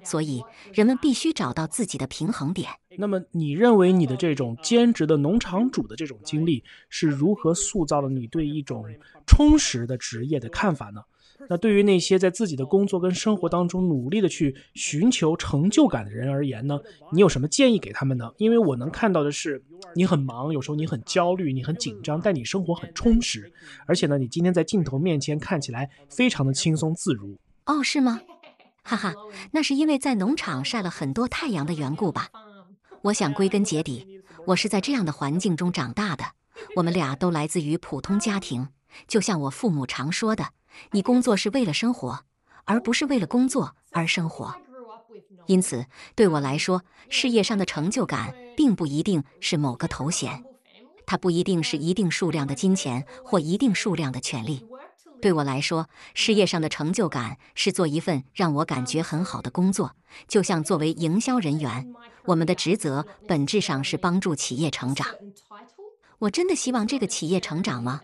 [0.06, 2.69] 所以，人们必须找到自己的平衡点。
[2.97, 8.86] 那么，你认为你的这种兼职的农场主的这种经历是如何塑造了你对一种
[9.28, 11.02] 充实的职业的看法呢？
[11.49, 16.79] 那对于那些在自己的工作跟生活当中努力的去寻求成就感的人而言呢，
[17.12, 18.32] 你有什么建议给他们呢？
[18.38, 19.63] 因为我能看到的是，
[19.95, 23.51] 你很忙，有时候你很焦虑，你很紧张，但你生活很充实，
[23.86, 27.38] 而且呢，你今天在镜头面前看起来非常的轻松自如。
[27.65, 28.21] 哦，是吗？
[28.84, 29.13] 哈哈，
[29.51, 32.27] 那是因为在农场晒了很多太阳的缘故吧？
[33.03, 36.23] 我想归根结底，我是在这样的环境中长大的。
[36.75, 38.67] 我们俩都来自于普通家庭，
[39.08, 40.45] 就像我父母常说的。
[40.91, 42.19] 你工作是为了生活，
[42.65, 44.55] 而不是为了工作而生活。
[45.45, 50.43] 因此，对我来说，事业上的成就感并不一定是某个头衔，
[51.05, 54.65] 它不一定是一定数量的金钱或一定数量的权利。
[55.21, 59.95] 对我来说，事业上的成就感是做一份让我感觉很好的工作。
[60.27, 61.93] 就像作为营销人员，
[62.25, 65.07] 我们的职责本质上是帮助企业成长。
[66.19, 68.01] 我真的希望这个企业成长吗？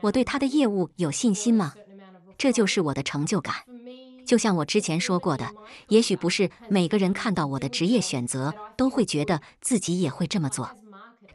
[0.00, 1.72] 我对他的业务有信心吗？
[2.36, 3.54] 这就是我的成就感，
[4.26, 5.50] 就像我之前说过的，
[5.88, 10.70] 也许不是每个人看到我的职业选择都会觉得自己也会这么做，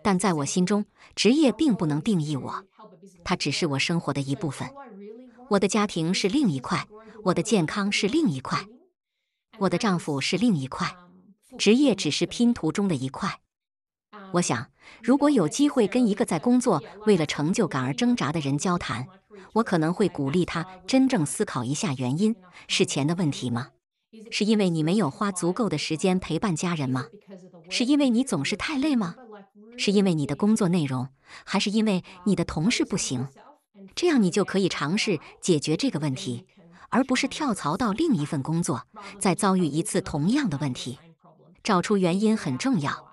[0.04, 0.86] 但在我心中，
[1.16, 2.64] 职业并不能定义我，
[3.24, 4.70] 它只是我生活的一部分。
[5.50, 6.88] 我的家庭是另一块，
[7.24, 8.68] 我的健康是另一块，
[9.58, 10.96] 我的丈夫是另一块，
[11.58, 13.40] 职业只是拼图中的一块。
[14.34, 14.68] 我想，
[15.02, 19.08] 如果有机会跟一个在工作为了成就感而挣扎的人交谈。
[19.54, 22.36] 我可能会鼓励他真正思考一下原因：
[22.67, 23.69] 是钱的问题吗？
[24.32, 27.08] 是因为你没有花足够的时间陪伴家人吗？
[27.69, 29.15] 是因为你总是太累吗？
[29.78, 31.10] 是因为你的工作内容，
[31.45, 33.28] 还是因为你的同事不行？
[33.95, 36.45] 这样你就可以尝试解决这个问题，
[36.89, 38.84] 而不是跳槽到另一份工作，
[39.19, 40.99] 再遭遇一次同样的问题。
[41.63, 43.08] 找出原因很重要。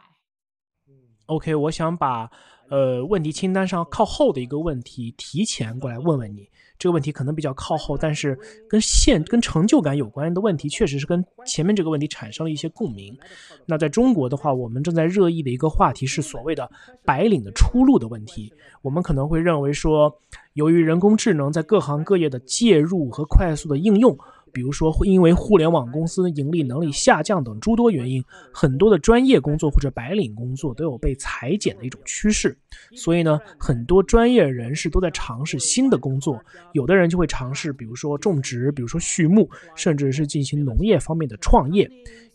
[1.27, 2.31] OK，我想把。
[2.69, 6.49] 呃，问题清单上靠后的一个问题，提前过来问问你。
[6.79, 13.17] 这个问题可能比较靠后，但是跟现跟成就感有关的问题，确实是跟前面这个问题产生了一些共鸣。
[13.65, 16.71] 那在中国的话，我们正在热议的一个话题是所谓的
[17.03, 18.53] 白领的出路的问题。
[18.83, 20.15] 我们可能会认为说，
[20.53, 24.15] 由于人工智能在各行各业的介入和快速的应用。
[24.57, 32.57] 比如说，会因为互联网公司盈利能力下降等诸多原因，很多的专业工作或者白领工作都有被裁减的一种趋势。
[32.95, 36.43] 所以呢，很多专业人士都在尝试新的工作。
[36.73, 41.87] 有的人就会尝试，比如说种植，比如说畜牧，甚至是进行农业方面的创业。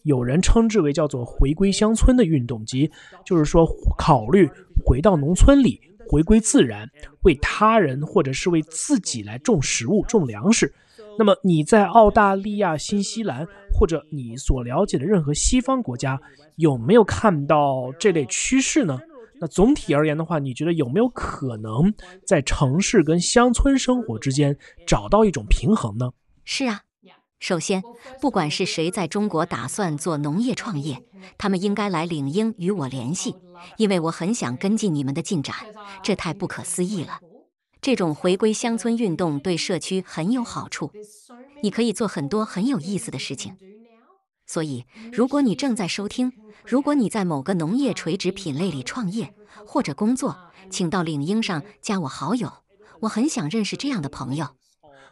[0.03, 2.91] 有人称之为叫做“回归乡村”的运动，即
[3.25, 4.47] 就是说考虑
[4.85, 6.87] 回到农村里，回归自然，
[7.23, 10.71] 为他人或者是为自己来种食物、种粮食。
[11.17, 16.19] 那么你在澳大利亚、新西兰或者你所了解的任何西方国家，
[16.55, 18.99] 有没有看到这类趋势呢？
[19.39, 21.93] 那总体而言的话，你觉得有没有可能
[22.25, 26.11] 在城市跟乡村生活之间找到一种平衡呢？
[26.45, 26.81] 是啊，
[27.39, 27.81] 首先，
[28.21, 31.03] 不管是谁在中国打算做农业创业，
[31.39, 33.35] 他们应该来领英与我联系，
[33.77, 35.55] 因为我很想跟进你们的进展，
[36.03, 37.19] 这太不可思议了。
[37.81, 40.91] 这种回归乡村运动对社区很有好处，
[41.63, 43.57] 你可以做很多很有意思的事情。
[44.45, 46.31] 所以，如果你正在收听，
[46.63, 49.33] 如果你在某个农业垂直品类里创业
[49.65, 50.37] 或者工作，
[50.69, 52.51] 请到领英上加我好友，
[52.99, 54.55] 我很想认识这样的朋友。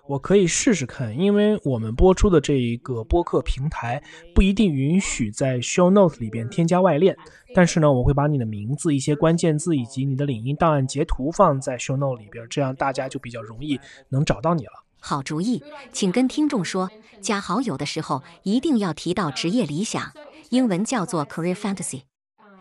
[0.09, 4.01] 我可以试试看，因为我们播出的这一个播客平台
[4.33, 7.15] 不一定允许在 Show Notes 里边添加外链，
[7.53, 14.71] 但是呢，我会把你的名字、一些关键字以及你的领音档案截图放在 Show Notes 里边，这样大家就比较容易能找到你了。
[14.99, 16.89] 好主意，请跟听众说，
[17.21, 20.11] 加好友的时候一定要提到职业理想，
[20.49, 22.01] 英文叫做 Career Fantasy。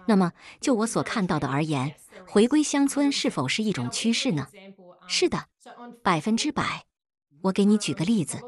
[0.06, 1.94] 那么，就我所看到的而言，
[2.26, 4.48] 回归乡村是否是一种趋势呢？
[5.06, 5.46] 是的，
[6.02, 6.84] 百分之百。
[7.42, 8.38] 我给你举个例子，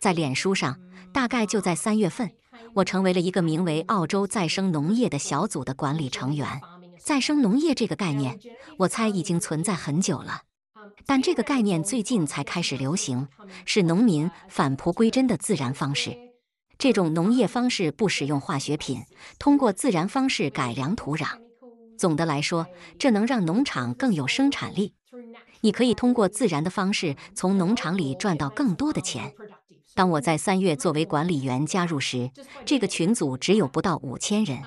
[0.00, 0.78] 在脸书上，
[1.12, 2.30] 大概就在三月份，
[2.74, 6.46] 我成为了一个名为“澳洲再生农业”的小组的管理成员。
[6.98, 8.38] 再生农业这个概念，
[8.78, 10.40] 我猜已经存在很久了，
[11.06, 13.28] 但这个概念最近才开始流行，
[13.66, 16.16] 是农民返璞归真的自然方式。
[16.76, 19.02] 这种农业方式不使用化学品，
[19.38, 21.28] 通过自然方式改良土壤。
[21.96, 22.66] 总的来说，
[22.98, 24.94] 这能让农场更有生产力。
[25.60, 29.32] 你可以通过自然的方式从农场里赚到更多的钱。
[29.94, 32.30] 当我在三月作为管理员加入时，
[32.64, 34.58] 这个群组只有不到五千人。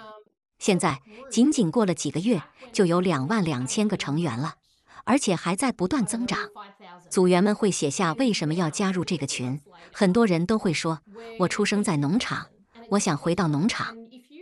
[0.57, 2.41] 现在仅仅过了几个月，
[2.71, 4.55] 就有两万两千个成员了，
[5.03, 6.39] 而且还在不断增长。
[7.09, 9.61] 组员们会写下为什么要加入这个群，
[9.93, 11.01] 很多人都会说
[11.39, 12.47] ：“我出生在农场，
[12.91, 13.95] 我想回到农场。”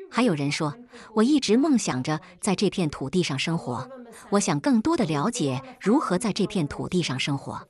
[0.10, 0.76] 还有人说
[1.16, 3.90] ：“我一直梦想着在这片土地上生活。”
[4.32, 7.68] 我想更多的了解如何在这片土地上生活。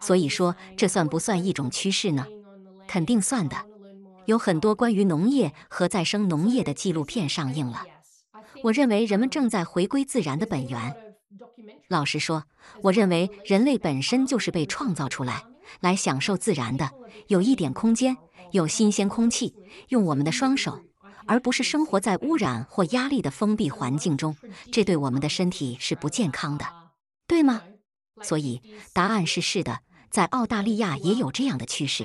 [0.00, 2.26] 所以说，这算不算一种趋势呢？
[2.88, 3.56] 肯定算的。
[4.26, 7.82] 有很多关于农业和再生农业的纪录片上映了。
[8.62, 10.96] 我认为人们正在回归自然的本源。
[11.88, 12.44] 老实说，
[12.82, 15.44] 我认为人类本身就是被创造出来
[15.80, 16.90] 来享受自然的，
[17.28, 18.16] 有一点空间，
[18.52, 19.54] 有新鲜空气，
[19.88, 20.78] 用我们的双手，
[21.30, 24.36] 而不是生活在污染或压力的封闭环境中。
[24.72, 26.66] 这对我们的身体是不健康的，
[27.28, 27.62] 对吗？
[28.20, 28.60] 所以
[28.92, 29.78] 答案是是的。
[30.10, 32.04] 在澳大利亚也有这样的趋势。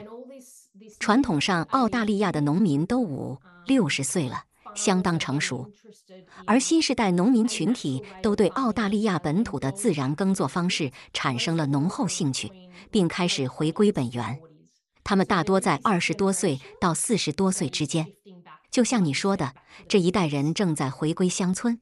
[1.00, 4.44] 传统上，澳大利亚的农民都五六十岁了，
[4.76, 5.72] 相当成熟。
[6.46, 12.52] 而新时代农民群体都对澳大利亚本土的自然耕作方式产生了浓厚兴趣，
[12.92, 14.40] 并开始回归本源。
[15.04, 18.06] 他们大多在二十多岁到四十多岁之间。
[18.76, 19.54] 就像你说的，
[19.88, 21.80] 这一代人正在回归乡村。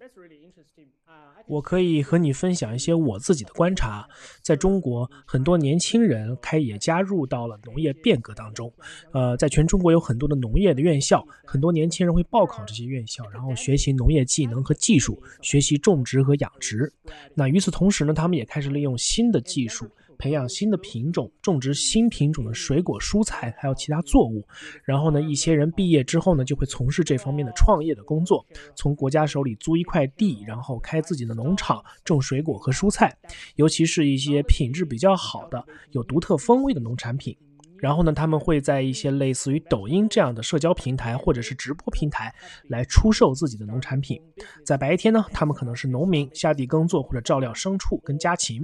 [1.48, 4.08] 我可以和你分享一些我自己的观察，
[4.44, 8.72] 在中国，很多年轻人开也加入到了农业变革当中。
[9.12, 16.94] 呃，在全中国有很多的农业的院校，很多年轻人会报考这些院校，然后学习农业技能和技术，学习种植和养殖。
[17.34, 19.90] 那与此同时呢，他们也开始利用新的技术。
[20.24, 24.42] 培养新的品种，种植新品种的水果、蔬菜，还有其他作物。
[24.86, 33.14] 然后呢，一些人毕业之后呢，就会从事这方面的创业的工作，从国家手里租一块地，然后开自己的农场，种水果和蔬菜，
[33.58, 35.62] 尤其是一些品质比较好的、
[35.92, 37.36] 有独特风味的农产品。
[37.84, 42.34] 然后呢，他们会在一些类似于抖音这样的社交平台或者是直播平台
[42.70, 44.18] 来出售自己的农产品。
[44.66, 48.62] 在白天呢，他们可能是农民下地耕作或者照料牲畜跟家禽；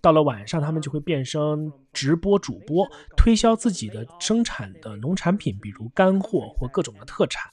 [0.00, 7.52] 到了晚上，他们就会变身直播主播，推销自己的生产的农产品，比如干货或各种的特产。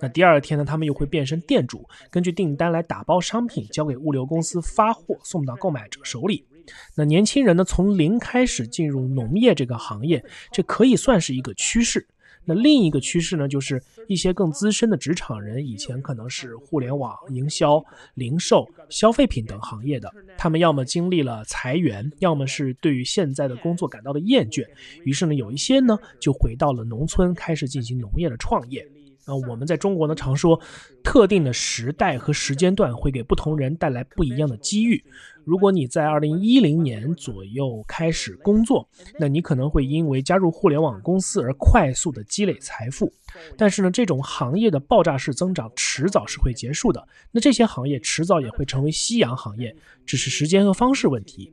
[0.00, 6.46] 那第二天呢，他们又会变身店主，根据订单来打包商品，交给物流公司发货，送到购买者手里。
[6.94, 12.06] 那年轻人呢，从零开始进入农业这个行业，这可以算是一个趋势。
[12.46, 17.82] 那另一个趋势呢，就是一些更资深的职场人，以前可能是互联网营销、
[18.16, 24.62] 零售、消费品等行业的，他们要么经历了裁员，要么是对于现在的工作感到了厌倦，
[25.04, 28.86] 于是呢，有一些呢就回到了农村，开始进行农业的创业。
[29.26, 30.60] 那，我们在中国呢常说，
[31.02, 35.02] 特定的时代和时间段会给不同人带来不一样的机遇。
[35.44, 38.88] 如果你在二零一零年左右开始工作，
[39.18, 43.12] 那你可能会因为加入互联网公司而快速的积累财富。
[43.56, 47.06] 但是呢，这种行业的爆炸式增长迟早是会结束的。
[47.30, 49.74] 那这些行业迟早也会成为夕阳行业，
[50.06, 51.52] 只是时间和方式问题。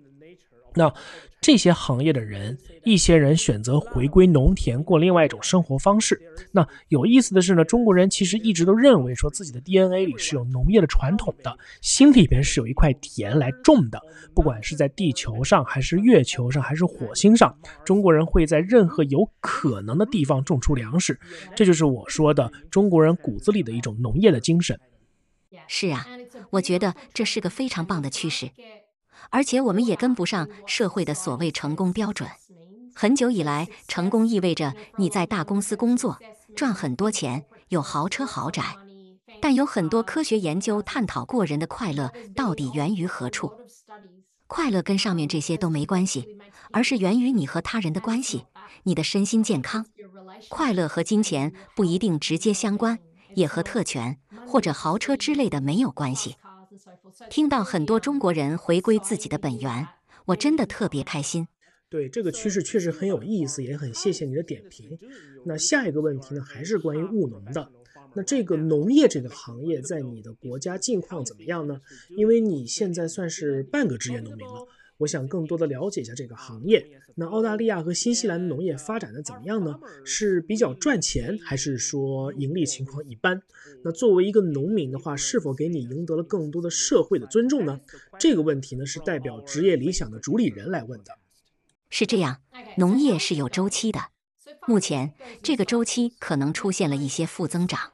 [0.74, 0.94] 那
[1.42, 6.22] 这些行业的人，一些人选择回归农田，过另外一种生活方式。
[6.52, 14.00] 那有意思的是呢，中国人其实一直都认为说自己的 DNA 里是有农业的传统的，心里边是有一块田来种的。
[14.36, 21.20] 不管是在地球上，还是月球上，还是火星上，中国人会在任何有可能的地方种出粮食。
[21.56, 24.80] 这就是我说的中国人骨子里的一种农业的精神。
[25.68, 26.06] 是啊，
[26.52, 28.52] 我觉得这是个非常棒的趋势。
[29.32, 32.30] 而且我们也跟不上社会的所谓成功标准。
[32.94, 36.20] 很久以来，成功意味着你在大公司工作，
[36.56, 38.64] 赚很多钱，有豪车豪宅。
[39.42, 43.52] 但有很多科学研究探讨过人的快乐到底源于何处。
[44.46, 46.38] 快乐跟上面这些都没关系，
[46.72, 48.46] 而是源于你和他人的关系，
[48.84, 49.86] 你的身心健康。
[50.50, 53.00] 快乐和金钱不一定直接相关，
[53.36, 56.36] 也和特权或者豪车之类的没有关系。
[57.30, 59.88] 听到很多中国人回归自己的本源，
[60.26, 61.48] 我真的特别开心。
[61.90, 64.98] 对这个趋势确实很有意思，也很谢谢你的点评。
[65.46, 67.70] 那下一个问题呢，还是关于务农的。
[68.14, 71.80] 那这个农业这个行业在你的国家境况怎么样呢？
[72.18, 74.66] 因为你现在算是半个职业农民了。
[75.02, 77.02] 我想更多的了解一下这个行业。
[77.16, 79.80] 那澳大利亚和新西兰的农业发展的怎么样呢？
[80.06, 83.42] 是比较赚钱，还是说盈利情况一般？
[83.84, 87.80] 那作为一个农民的话，是否给你赢得了更多的社会的尊重呢？
[88.20, 91.18] 这个问题呢，是代表职业理想的主理人来问的。
[91.90, 92.42] 是这样，
[92.78, 94.00] 农业是有周期的，
[94.68, 97.92] 目前这个周期可能出现了一些负增长，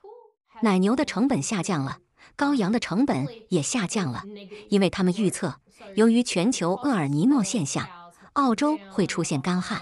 [0.62, 2.00] 奶牛的成本下降了，
[2.38, 4.24] 羔羊的成本也下降了，
[4.70, 5.56] 因为他们预测。
[5.96, 7.88] 由于全球厄尔尼诺现象，
[8.34, 9.82] 澳洲会出现干旱。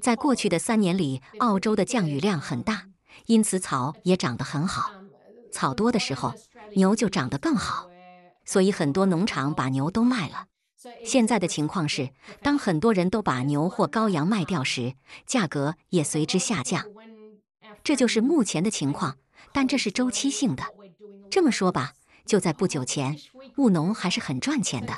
[0.00, 2.84] 在过去的三年里，澳洲的降雨量很大，
[3.26, 4.92] 因此草也长得很好。
[5.52, 6.34] 草多的时候，
[6.74, 7.88] 牛就长得更好。
[8.44, 10.46] 所以很多农场把牛都卖了。
[11.04, 14.94] 现在的情况是，当很多人都把牛或羔羊卖掉时，
[15.26, 16.86] 价格也随之下降。
[17.82, 19.16] 这就是目前的情况，
[19.52, 20.64] 但这是周期性的。
[21.30, 21.92] 这么说吧。
[22.28, 23.16] 就在不久前，
[23.56, 24.94] 务农还是很赚钱的。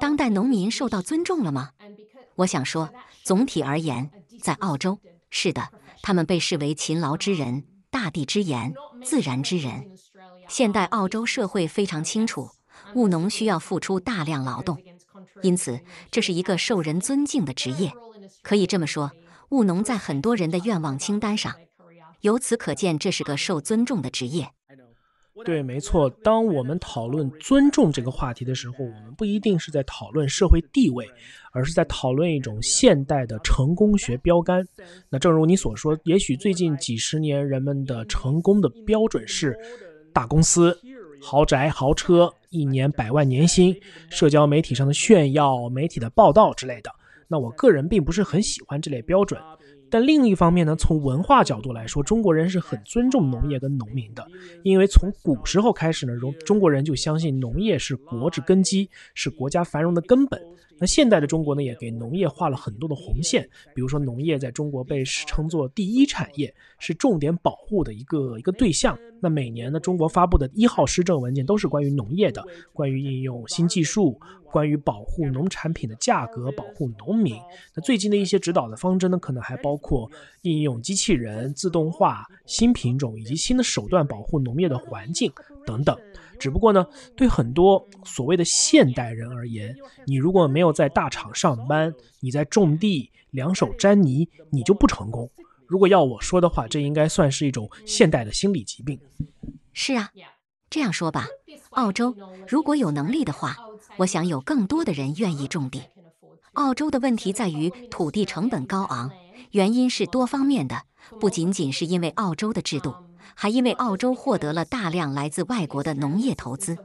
[0.00, 1.70] 当代农民受到尊重了吗？
[2.36, 2.88] 我想说，
[3.24, 4.10] 总体而言，
[4.40, 4.98] 在澳洲，
[5.28, 5.68] 是的，
[6.02, 8.72] 他们被视为勤劳之人、大地之言、
[9.04, 9.90] 自然之人。
[10.48, 12.48] 现代澳洲社会非常清楚，
[12.94, 14.80] 务农需要付出大量劳动，
[15.42, 15.80] 因此
[16.12, 17.92] 这是一个受人尊敬的职业。
[18.42, 19.10] 可以这么说，
[19.50, 21.52] 务农在很多人的愿望清单上。
[22.20, 24.52] 由此可见，这是个受尊重的职业。
[25.44, 26.10] 对，没错。
[26.22, 31.08] 当我们讨论尊重这个话题的时候，我们不一定是在讨论社会地位，
[31.52, 34.62] 而是在讨论一种现代的成功学标杆。
[35.08, 39.58] 那正如你所说，也许最近几十年人们的成功的标准是
[40.12, 40.78] 大公司、
[41.20, 43.74] 豪宅、豪车、一年百万年薪、
[44.10, 46.90] 社交媒体上的炫耀、媒体的报道之类的。
[47.26, 49.40] 那我个人并不是很喜欢这类标准。
[49.92, 54.26] 但另一方面呢，从文化角度来说，中国人是很尊重农业跟农民的，
[54.62, 60.40] 因为从古时候开始呢，中中国人就相信农业是国之根基，是国家繁荣的根本。
[60.78, 68.98] 那现代的中国呢，也给农业画了很多的红线，比如说农业在中国被称作第一产业，是重点保护的一个一个对象。
[69.20, 74.18] 那每年呢，中国发布的一号施政文件都是关于农业的，关于应用新技术。
[74.52, 77.34] 关于保护农产品的价格，保护农民。
[77.74, 80.08] 那最近的一些指导的方针呢，可能还包括
[80.42, 85.32] 应用机器人、自动化、新品种以及新的手段保护农业的环境
[85.66, 85.98] 等等。
[86.38, 86.86] 只不过呢，
[87.16, 89.74] 对很多所谓的现代人而言，
[90.06, 95.30] 你如果没有在大厂上班，你在种地两手沾泥，你就不成功。
[95.66, 99.00] 如果要我说的话，这应该算是一种现代的心理疾病。
[99.72, 100.10] 是啊，
[100.72, 101.26] 这样说吧，
[101.72, 102.16] 澳洲
[102.48, 103.58] 如果有能力的话。
[103.98, 105.82] 我想有更多的人愿意种地。
[106.54, 109.10] 澳洲的问题在于土地成本高昂，
[109.50, 110.80] 原因是多方面的，
[111.20, 112.94] 不仅仅是因为澳洲的制度，
[113.34, 116.78] 还因为澳洲获得了大量来自外国的农业投资。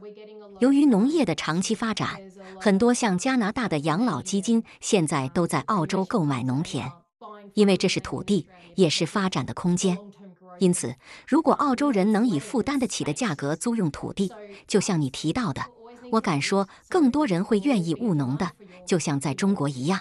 [0.58, 2.20] 由于农业的长期发展，
[2.60, 6.92] 很多像加拿大的养老基金现在都在澳洲购买农田，
[7.54, 9.96] 因为这是土地，也是发展的空间。
[10.58, 10.94] 因此，
[11.26, 14.32] 如果澳洲人能以负担得起的价格租用土地，
[14.66, 15.62] 就像你提到的。
[16.10, 18.50] 我敢说，更多人会愿意务农的，
[18.86, 20.00] 就像在中国一样，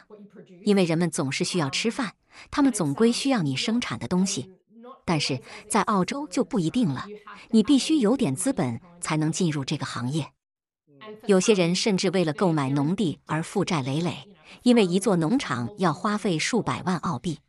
[0.64, 2.14] 因为人们总是需要吃饭，
[2.50, 4.52] 他们总归需要你生产的东西。
[5.04, 7.06] 但是在澳洲就不一定了，
[7.52, 10.32] 你必须有点资本才能进入这个行业。
[11.26, 14.30] 有些人甚至为了购买农地而负债累累，
[14.64, 17.40] 因为一座农场要花费数百万澳币，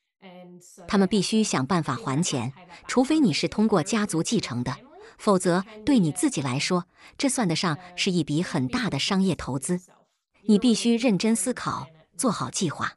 [0.87, 2.53] 他们必须想办法还钱，
[2.87, 4.75] 除非你是通过家族继承的。
[5.19, 6.85] 否则，对你自己来说，
[7.17, 9.81] 这算得上是一笔很大的商业投资。
[10.47, 12.95] 你必须认真思考，做好计划。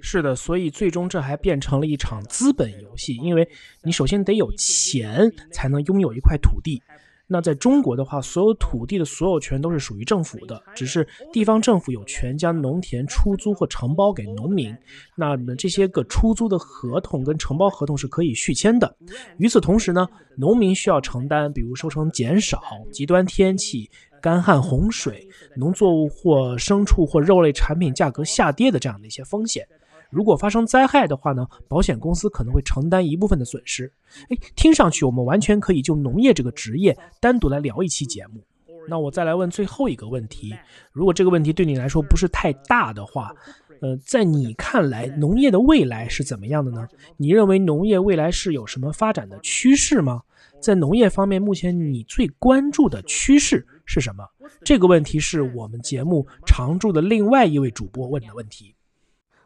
[0.00, 3.48] 是的，所以最终这还变成了一场资本游戏，因为
[3.82, 6.82] 你首先得有钱，才能拥有一块土地。
[7.30, 14.74] 那在中国的话，所有土地的所有权都是属于政府的，只是地方政府有权将农田出租或承包给农民。
[15.14, 18.96] 那么这些个出租的合同跟承包合同是可以续签的。
[19.36, 23.90] 与此同时呢，农民需要承担，比如收成减少、极端天气、
[24.22, 29.68] 干旱、洪水、农作物或牲畜或肉类产品价格下跌的这样的一些风险。
[30.10, 33.92] 如果发生灾害的话呢，保险公司可能会承担一部分的损失。
[34.30, 38.42] 哎，听上去我们完全可以就农业这个职业单独来聊一期节目。
[38.88, 40.54] 那我再来问最后一个问题：
[40.92, 43.34] 如果这个问题对你来说不是太大的话，
[43.82, 46.88] 呃，在你看来，农业的未来是怎么样的呢？
[47.18, 50.22] 你认为农业未来是有什么发展的趋势吗？
[50.60, 54.24] 在农业方面，目前你最关注的趋势是什么？
[54.64, 58.74] 这个问题是我们节目常驻的另外一位主播问的问题。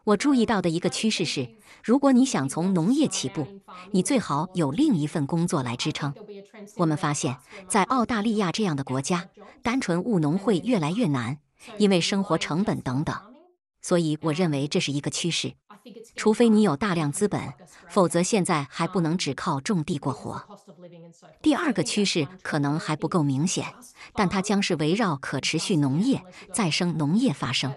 [0.05, 1.49] 我注意到的一个趋势是，
[1.85, 3.47] 如果你想从农业起步，
[3.93, 6.13] 你最好有另一份工作来支撑。
[6.77, 7.37] 我们发现，
[7.69, 9.29] 在澳大利亚这样的国家，
[9.63, 11.39] 单纯务农会越来越难，
[11.79, 13.15] 因为生活成本等等。
[13.81, 15.55] 所以，我认为这是一个趋势。
[16.15, 17.41] 除非你有大量资本，
[17.89, 20.41] 否则现在还不能只靠种地过活。
[21.41, 23.67] 第二个趋势可能还不够明显，
[24.15, 26.23] 但它将是围绕可持续农业、
[26.53, 27.75] 再生农业发生。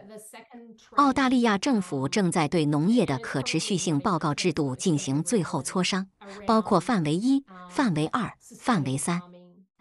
[0.96, 6.08] 澳大利亚政府正在对农业的可持续性报告制度进行最后磋商，
[6.48, 9.22] 包括范围一、范围二、范围三。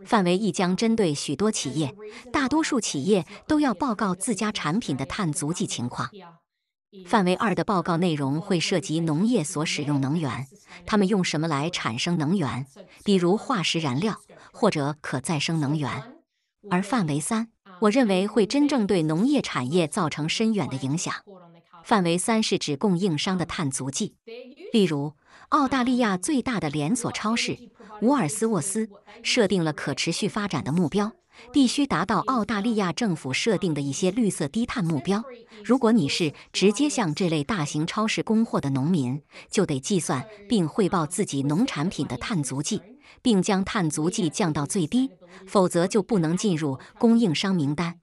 [0.04, 1.94] 范围一将针对许多企业，
[2.32, 6.10] 大多数企业都要报告自家产品的碳足迹情况。
[7.06, 10.46] 范围二的报告内容会涉及农业所使用能源，
[10.84, 12.66] 他们用什么来产生能源，
[13.02, 14.20] 比如化石燃料
[14.52, 15.90] 或者可再生能源。
[16.70, 17.53] 而范围三。
[17.80, 21.14] 我认为会真正对农业产业造成深远的影响。
[21.82, 24.14] 范围三是指供应商的碳足迹，
[24.72, 25.12] 例如
[25.50, 27.58] 澳大利亚最大的连锁超市
[28.00, 28.88] 伍尔斯沃斯
[29.22, 31.12] 设定了可持续发展的目标，
[31.52, 35.22] 必须达到澳大利亚政府设定的一些绿色低碳目标。
[35.62, 39.20] 如果你是直接向这类大型超市供货的农民，
[39.50, 42.80] 就得计算并汇报自己农产品的碳足迹，
[43.24, 45.10] 并将碳足迹降到最低，
[45.46, 47.98] 否则就不能进入供应商名单。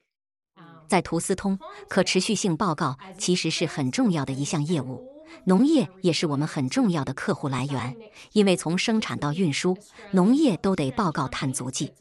[0.87, 5.07] 在图斯通，可持续性报告其实是很重要的一项业务。
[5.45, 7.95] 农业也是我们很重要的客户来源，
[8.33, 9.77] 因为从生产到运输，
[10.11, 11.93] 农业都得报告碳足迹。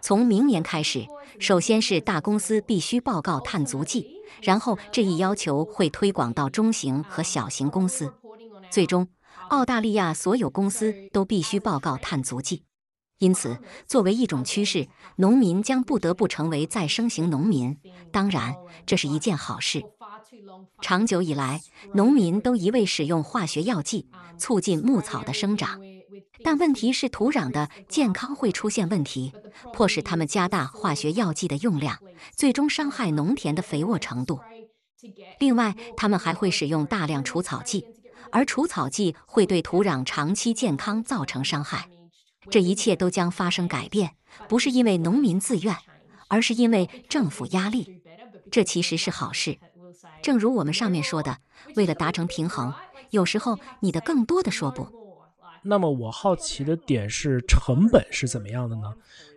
[0.00, 1.04] 从明年开始，
[1.40, 4.06] 首先是大公司必须报告碳足迹，
[4.40, 8.14] 然后这一要求会推广到中型和小型公司，
[8.70, 9.06] 最终
[9.48, 12.64] 澳大利亚所有公司都必须报告碳足迹。
[13.18, 17.76] 因此，作为一种趋势，农民将不得不成为再生型农民。
[18.10, 18.54] 当然，
[18.86, 19.82] 这是一件好事。
[20.80, 21.60] 长久以来，
[21.92, 24.08] 农民都一味使用化学药剂，
[24.38, 25.78] 促进牧草的生长。
[26.42, 29.34] 但问题是，土壤的健康会出现问题，
[29.74, 31.98] 迫使他们加大化学药剂的用量，
[32.34, 34.40] 最终伤害农田的肥沃程度。
[35.38, 37.84] 另外，他们还会使用大量除草剂，
[38.32, 41.88] 而除草剂会对土壤长期健康造成伤害。
[42.50, 44.16] 这一切都将发生改变，
[44.48, 45.76] 不是因为农民自愿，
[46.28, 48.02] 而是因为政府压力。
[48.50, 49.58] 这其实是好事。
[50.22, 51.38] 正如我们上面说的，
[51.76, 52.72] 为了达成平衡，
[53.10, 54.88] 有时候你的更多的说不。
[55.62, 58.94] 那么我好奇的点是，成本是怎么样的呢？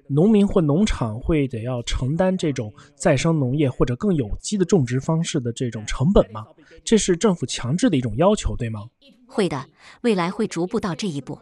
[0.08, 6.46] 农民或农场会得要承担这种再生农业或者更有机的种植方式的这种成本吗？
[6.84, 8.88] 这是政府强制的一种要求，对吗？
[9.28, 9.66] 会的，
[10.02, 11.40] 未来会逐步到这一步。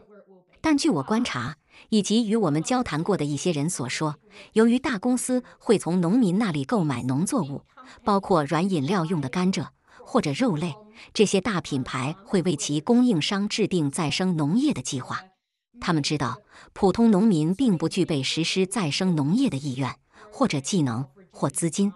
[0.62, 1.58] 但据我观察，
[1.90, 4.18] 以及与我们交谈过的一些人所说，
[4.54, 7.64] 由于大公司会从农民那里购买农作物，
[8.04, 9.68] 包括软饮料用的甘蔗
[10.06, 10.76] 或者肉类。
[11.14, 15.20] 这些大品牌会为其供应商制定再生农业的计划。
[15.82, 16.40] 他们知道，
[16.72, 19.94] 普通农民并不具备实施再生农业的意愿、
[20.32, 21.92] 或者技能或资金。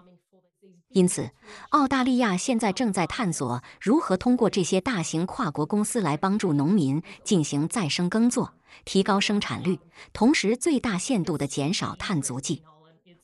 [0.90, 1.30] 因此，
[1.70, 9.78] 澳大利亚现在正在探索如何通过这些大型跨国公司来帮助农民进行再生耕作，提高生产率，
[10.12, 12.62] 同时最大限度地减少碳足迹。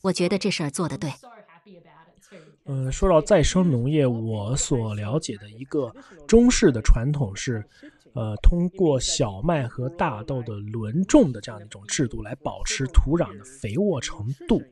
[0.03, 1.13] 我觉得这事儿做得对。
[2.65, 5.93] 嗯，说到再生农业，我所了解的一个
[6.29, 7.69] 中式的传统是，
[8.15, 14.63] 呃，通过小麦和大豆的轮种的这样一种制度来保持土壤的肥沃程度。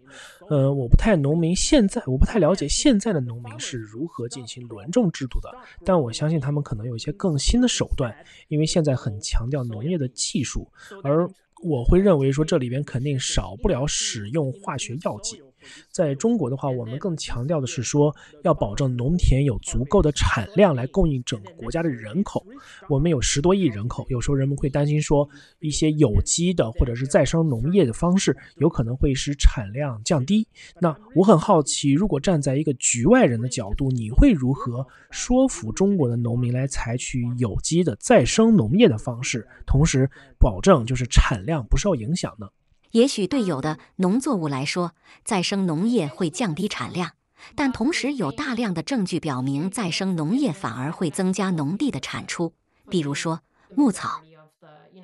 [0.48, 5.50] 呃，我不太农民现在我不太了解现在的农民是如何进行轮种制度的，
[5.84, 8.14] 但我相信他们可能有一些更新的手段，
[8.48, 10.70] 因为现在很强调农业的技术，
[11.02, 11.28] 而
[11.62, 15.42] 我会认为说这里边肯定少不了使用化学药剂。
[15.90, 22.44] 在中国的话，我们更强调的是说，要保证农田有足够的产量来供应整个国家的人口。
[22.88, 30.46] 我们有十多亿人口，有时候人们会担心说，一些有机的或者是再生农业的方式有可能会使产量降低。
[30.80, 42.48] 那我很好奇，如果站在一个局外人的角度，你会如何说服中国的农民来采取有机的再生农业的方式，同时保证就是产量不受影响呢？
[42.92, 47.12] 也许对有的农作物来说，再生农业会降低产量，
[47.54, 52.52] 但同时有大量的证据表明，再生农业反而会增加农地的产出。
[52.88, 53.40] 比如说
[53.76, 54.22] 牧草。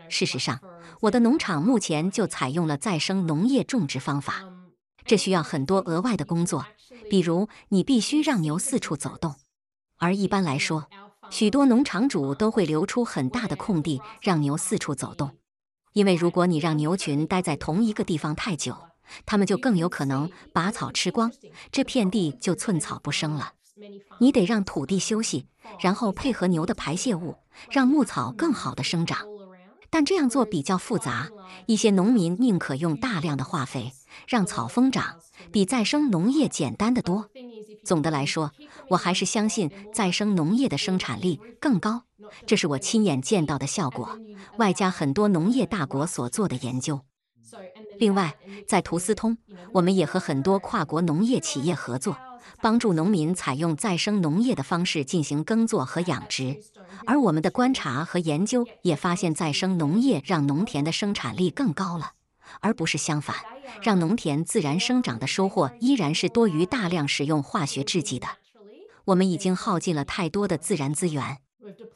[0.09, 0.61] 事实上，
[1.01, 4.45] 我的农场目前就采用了再生农业种植方法。
[5.05, 6.67] 这需要很多额外的工作，
[7.09, 9.37] 比如你必须让牛四处走动，
[9.99, 10.89] 而一般来说，
[11.31, 15.31] 许多农场主都会留出很大的空地让牛四处走动。
[15.97, 18.77] 因为如果你让牛群待在同一个地方太久，
[19.25, 21.33] 它们就更有可能把草吃光，
[21.73, 23.55] 这片地就寸草不生了。
[24.21, 25.47] 你得让土地休息，
[25.81, 27.37] 然后配合牛的排泄物，
[27.71, 29.21] 让牧草更好的生长。
[29.89, 31.31] 但这样做比较复杂，
[31.65, 33.93] 一些农民宁可用大量的化肥
[34.29, 35.17] 让草疯长，
[35.51, 37.31] 比再生农业简单的多。
[37.85, 38.53] 总的来说，
[38.91, 42.03] 我还是相信再生农业的生产力更高。
[42.47, 44.19] 这是我亲眼见到的效果，
[44.59, 47.01] 外加很多农业大国所做的研究。
[47.99, 48.37] 另外，
[48.67, 49.39] 在图斯通，
[49.73, 52.17] 我们也和很多跨国农业企业合作，
[52.61, 56.61] 帮助农民采用再生农业的方式进行耕作和养殖。
[57.07, 62.13] 而我们的观察和研究也发现，再生农业让农田的生产力更高了，
[62.61, 63.37] 而不是相反，
[63.83, 68.27] 让农田自然生长的收获依然是多于大量使用化学制剂的。
[69.07, 71.39] 我们已经耗尽了太多的自然资源。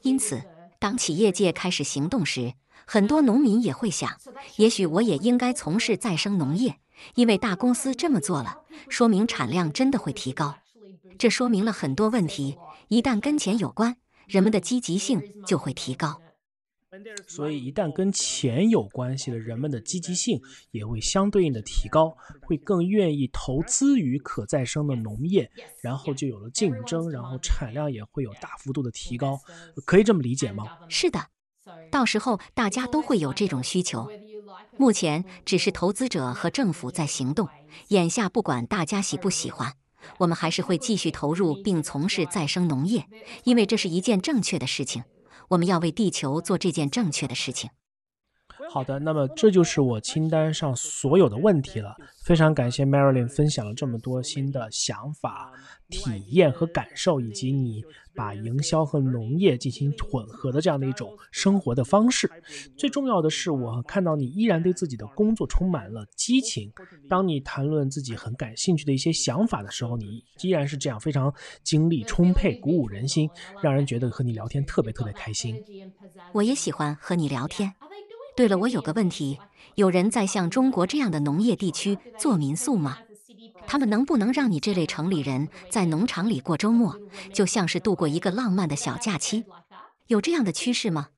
[0.02, 0.42] 因此，
[0.78, 2.54] 当企业界开始行动时，
[2.86, 4.10] 很多农民也会想：
[4.56, 6.76] 也许我也应该从事再生农业，
[7.14, 10.56] 因为大公司这么做了，说明产量真的会提高。
[11.18, 12.56] 这说明了很多问题。
[12.88, 13.96] 一旦跟钱有关，
[14.26, 16.20] 人们的积极性就会提高。
[17.26, 20.40] 所以一旦跟钱有关系的，人们的积极性
[20.72, 29.38] 也会相对应的提高，会更愿意投资于可再生的农业，然后就有了竞争，然后产量也会有大幅度的提高，
[29.86, 30.66] 可以这么理解吗？
[30.88, 31.28] 是的，
[31.92, 34.10] 到时候大家都会有这种需求。
[34.76, 37.48] 目前只是投资者和政府在行动，
[37.88, 39.74] 眼下不管大家喜不喜欢，
[40.18, 43.06] 我们还是会继续投入并从事再生农业，
[43.44, 45.04] 因为这是一件正确的事情。
[45.50, 47.70] 我们要为地球做这件正确的事情。
[48.68, 51.96] 好的，那么这就是我清单上所有的问题了。
[52.24, 55.52] 非常感谢 Marilyn 分享了这么多新的想法、
[55.88, 57.82] 体验和感受，以及你
[58.14, 62.30] 把营销和农业进行混合的这样的一种生活的方式。
[62.76, 66.70] 最重要的是，我看到你依然对自己的工作充满了激情。
[67.08, 71.34] 当你谈论自己很感兴趣的一些想法的时候，你依然是这样非常
[71.64, 73.28] 精力充沛、鼓舞人心，
[73.60, 75.56] 让人觉得和你聊天特别特别开心。
[76.32, 77.72] 我也喜欢和你聊天。
[78.40, 79.38] 对了，我有个问题：
[79.74, 82.96] 有人在像中国这样的农业地区做民宿吗？
[83.66, 86.96] 他们能不能让你这类城里人在农场里过周末，
[87.34, 89.44] 就像是度过一个浪漫的小假期？
[90.06, 91.08] 有这样的趋势吗？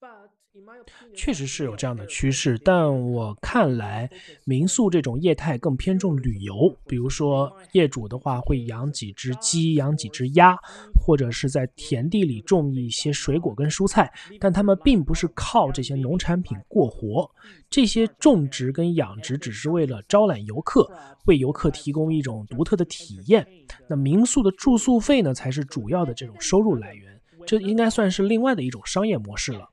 [1.15, 4.09] 确实是有这样的趋势，但我看来，
[4.45, 6.75] 民宿这种业态更偏重旅游。
[6.87, 10.55] 比如说，业主的话会养几只鸡，养几只鸭，
[10.95, 17.31] 或者是在田地里种一些水果跟蔬菜，但他们并不是靠这些农产品过活。
[17.71, 20.91] 这些种植跟养殖只是为了招揽游客，
[21.27, 23.47] 为游客提供一种独特的体验。
[23.89, 27.19] 那民宿的住宿费呢，才是主要的这种收入来源。
[27.47, 29.69] 这应该算是另外的一种商业模式了。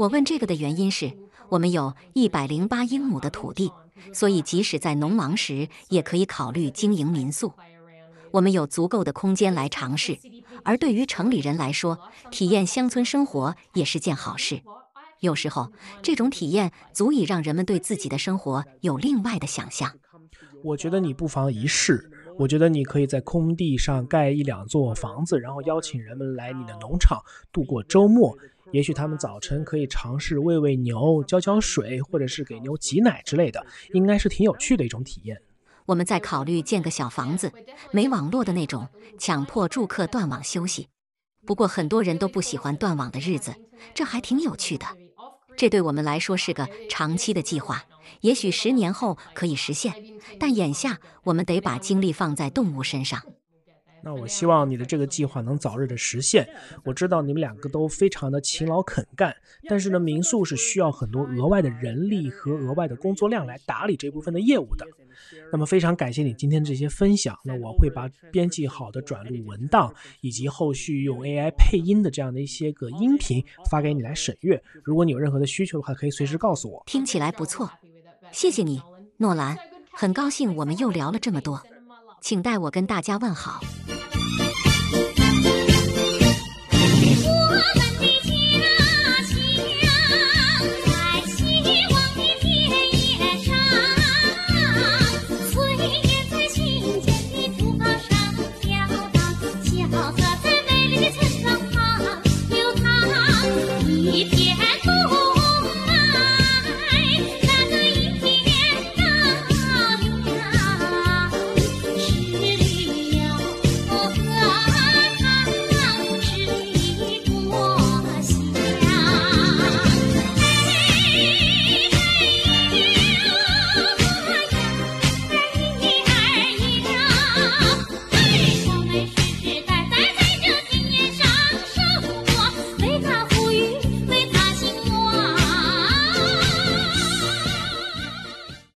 [0.00, 1.12] 我问这个的原因是，
[1.50, 3.70] 我们有一百零八英亩的土地，
[4.14, 7.52] 所以即使在农忙时，也可以考虑经营民宿。
[8.30, 10.18] 我们有足够的空间来尝试，
[10.64, 11.98] 而对于城里人来说，
[12.30, 14.62] 体验乡村生活也是件好事。
[15.18, 15.70] 有时候，
[16.00, 19.92] 这种体验足以让人们对自己的生活有另外的想象。
[20.64, 22.10] 我觉得你不妨一试。
[22.38, 27.20] 我觉得你可以在空地上盖一两座房子，然后邀请人们来你的农场
[27.52, 28.34] 度过周末。
[28.72, 35.40] 也许他们早晨可以尝试喂喂牛、浇浇水，或者是给牛挤奶之类的，应该是挺有趣的一种体验。
[35.86, 37.52] 我们在考虑建个小房子，
[37.90, 40.88] 没网络的那种，强迫住客断网休息。
[41.46, 43.54] 不过很多人都不喜欢断网的日子，
[43.94, 44.86] 这还挺有趣的。
[45.56, 47.82] 这对我们来说是个长期的计划，
[48.20, 49.92] 也许十年后可以实现，
[50.38, 53.20] 但眼下我们得把精力放在动物身上。
[54.02, 56.48] 那我希望你的这个计划能早日的实现。
[56.84, 59.34] 我知道你们两个都非常的勤劳肯干，
[59.68, 64.86] 但是呢，民宿是需要很多额外的人力和额外的工作量来打理这部分的业务的。
[65.52, 67.36] 那么非常感谢你今天这些分享。
[67.44, 74.62] 那我会把编辑好的转录文档以及后续用 AI 配音的这样的一些个音频发给你来审阅。
[74.82, 76.82] 如果你有任何的需求的话，可以随时告诉我。
[76.86, 77.70] 听起来不错，
[78.32, 78.80] 谢谢你，
[79.18, 79.56] 诺兰。
[79.92, 81.60] 很高兴我们又聊了这么多。
[82.20, 83.60] 请代我跟大家问好。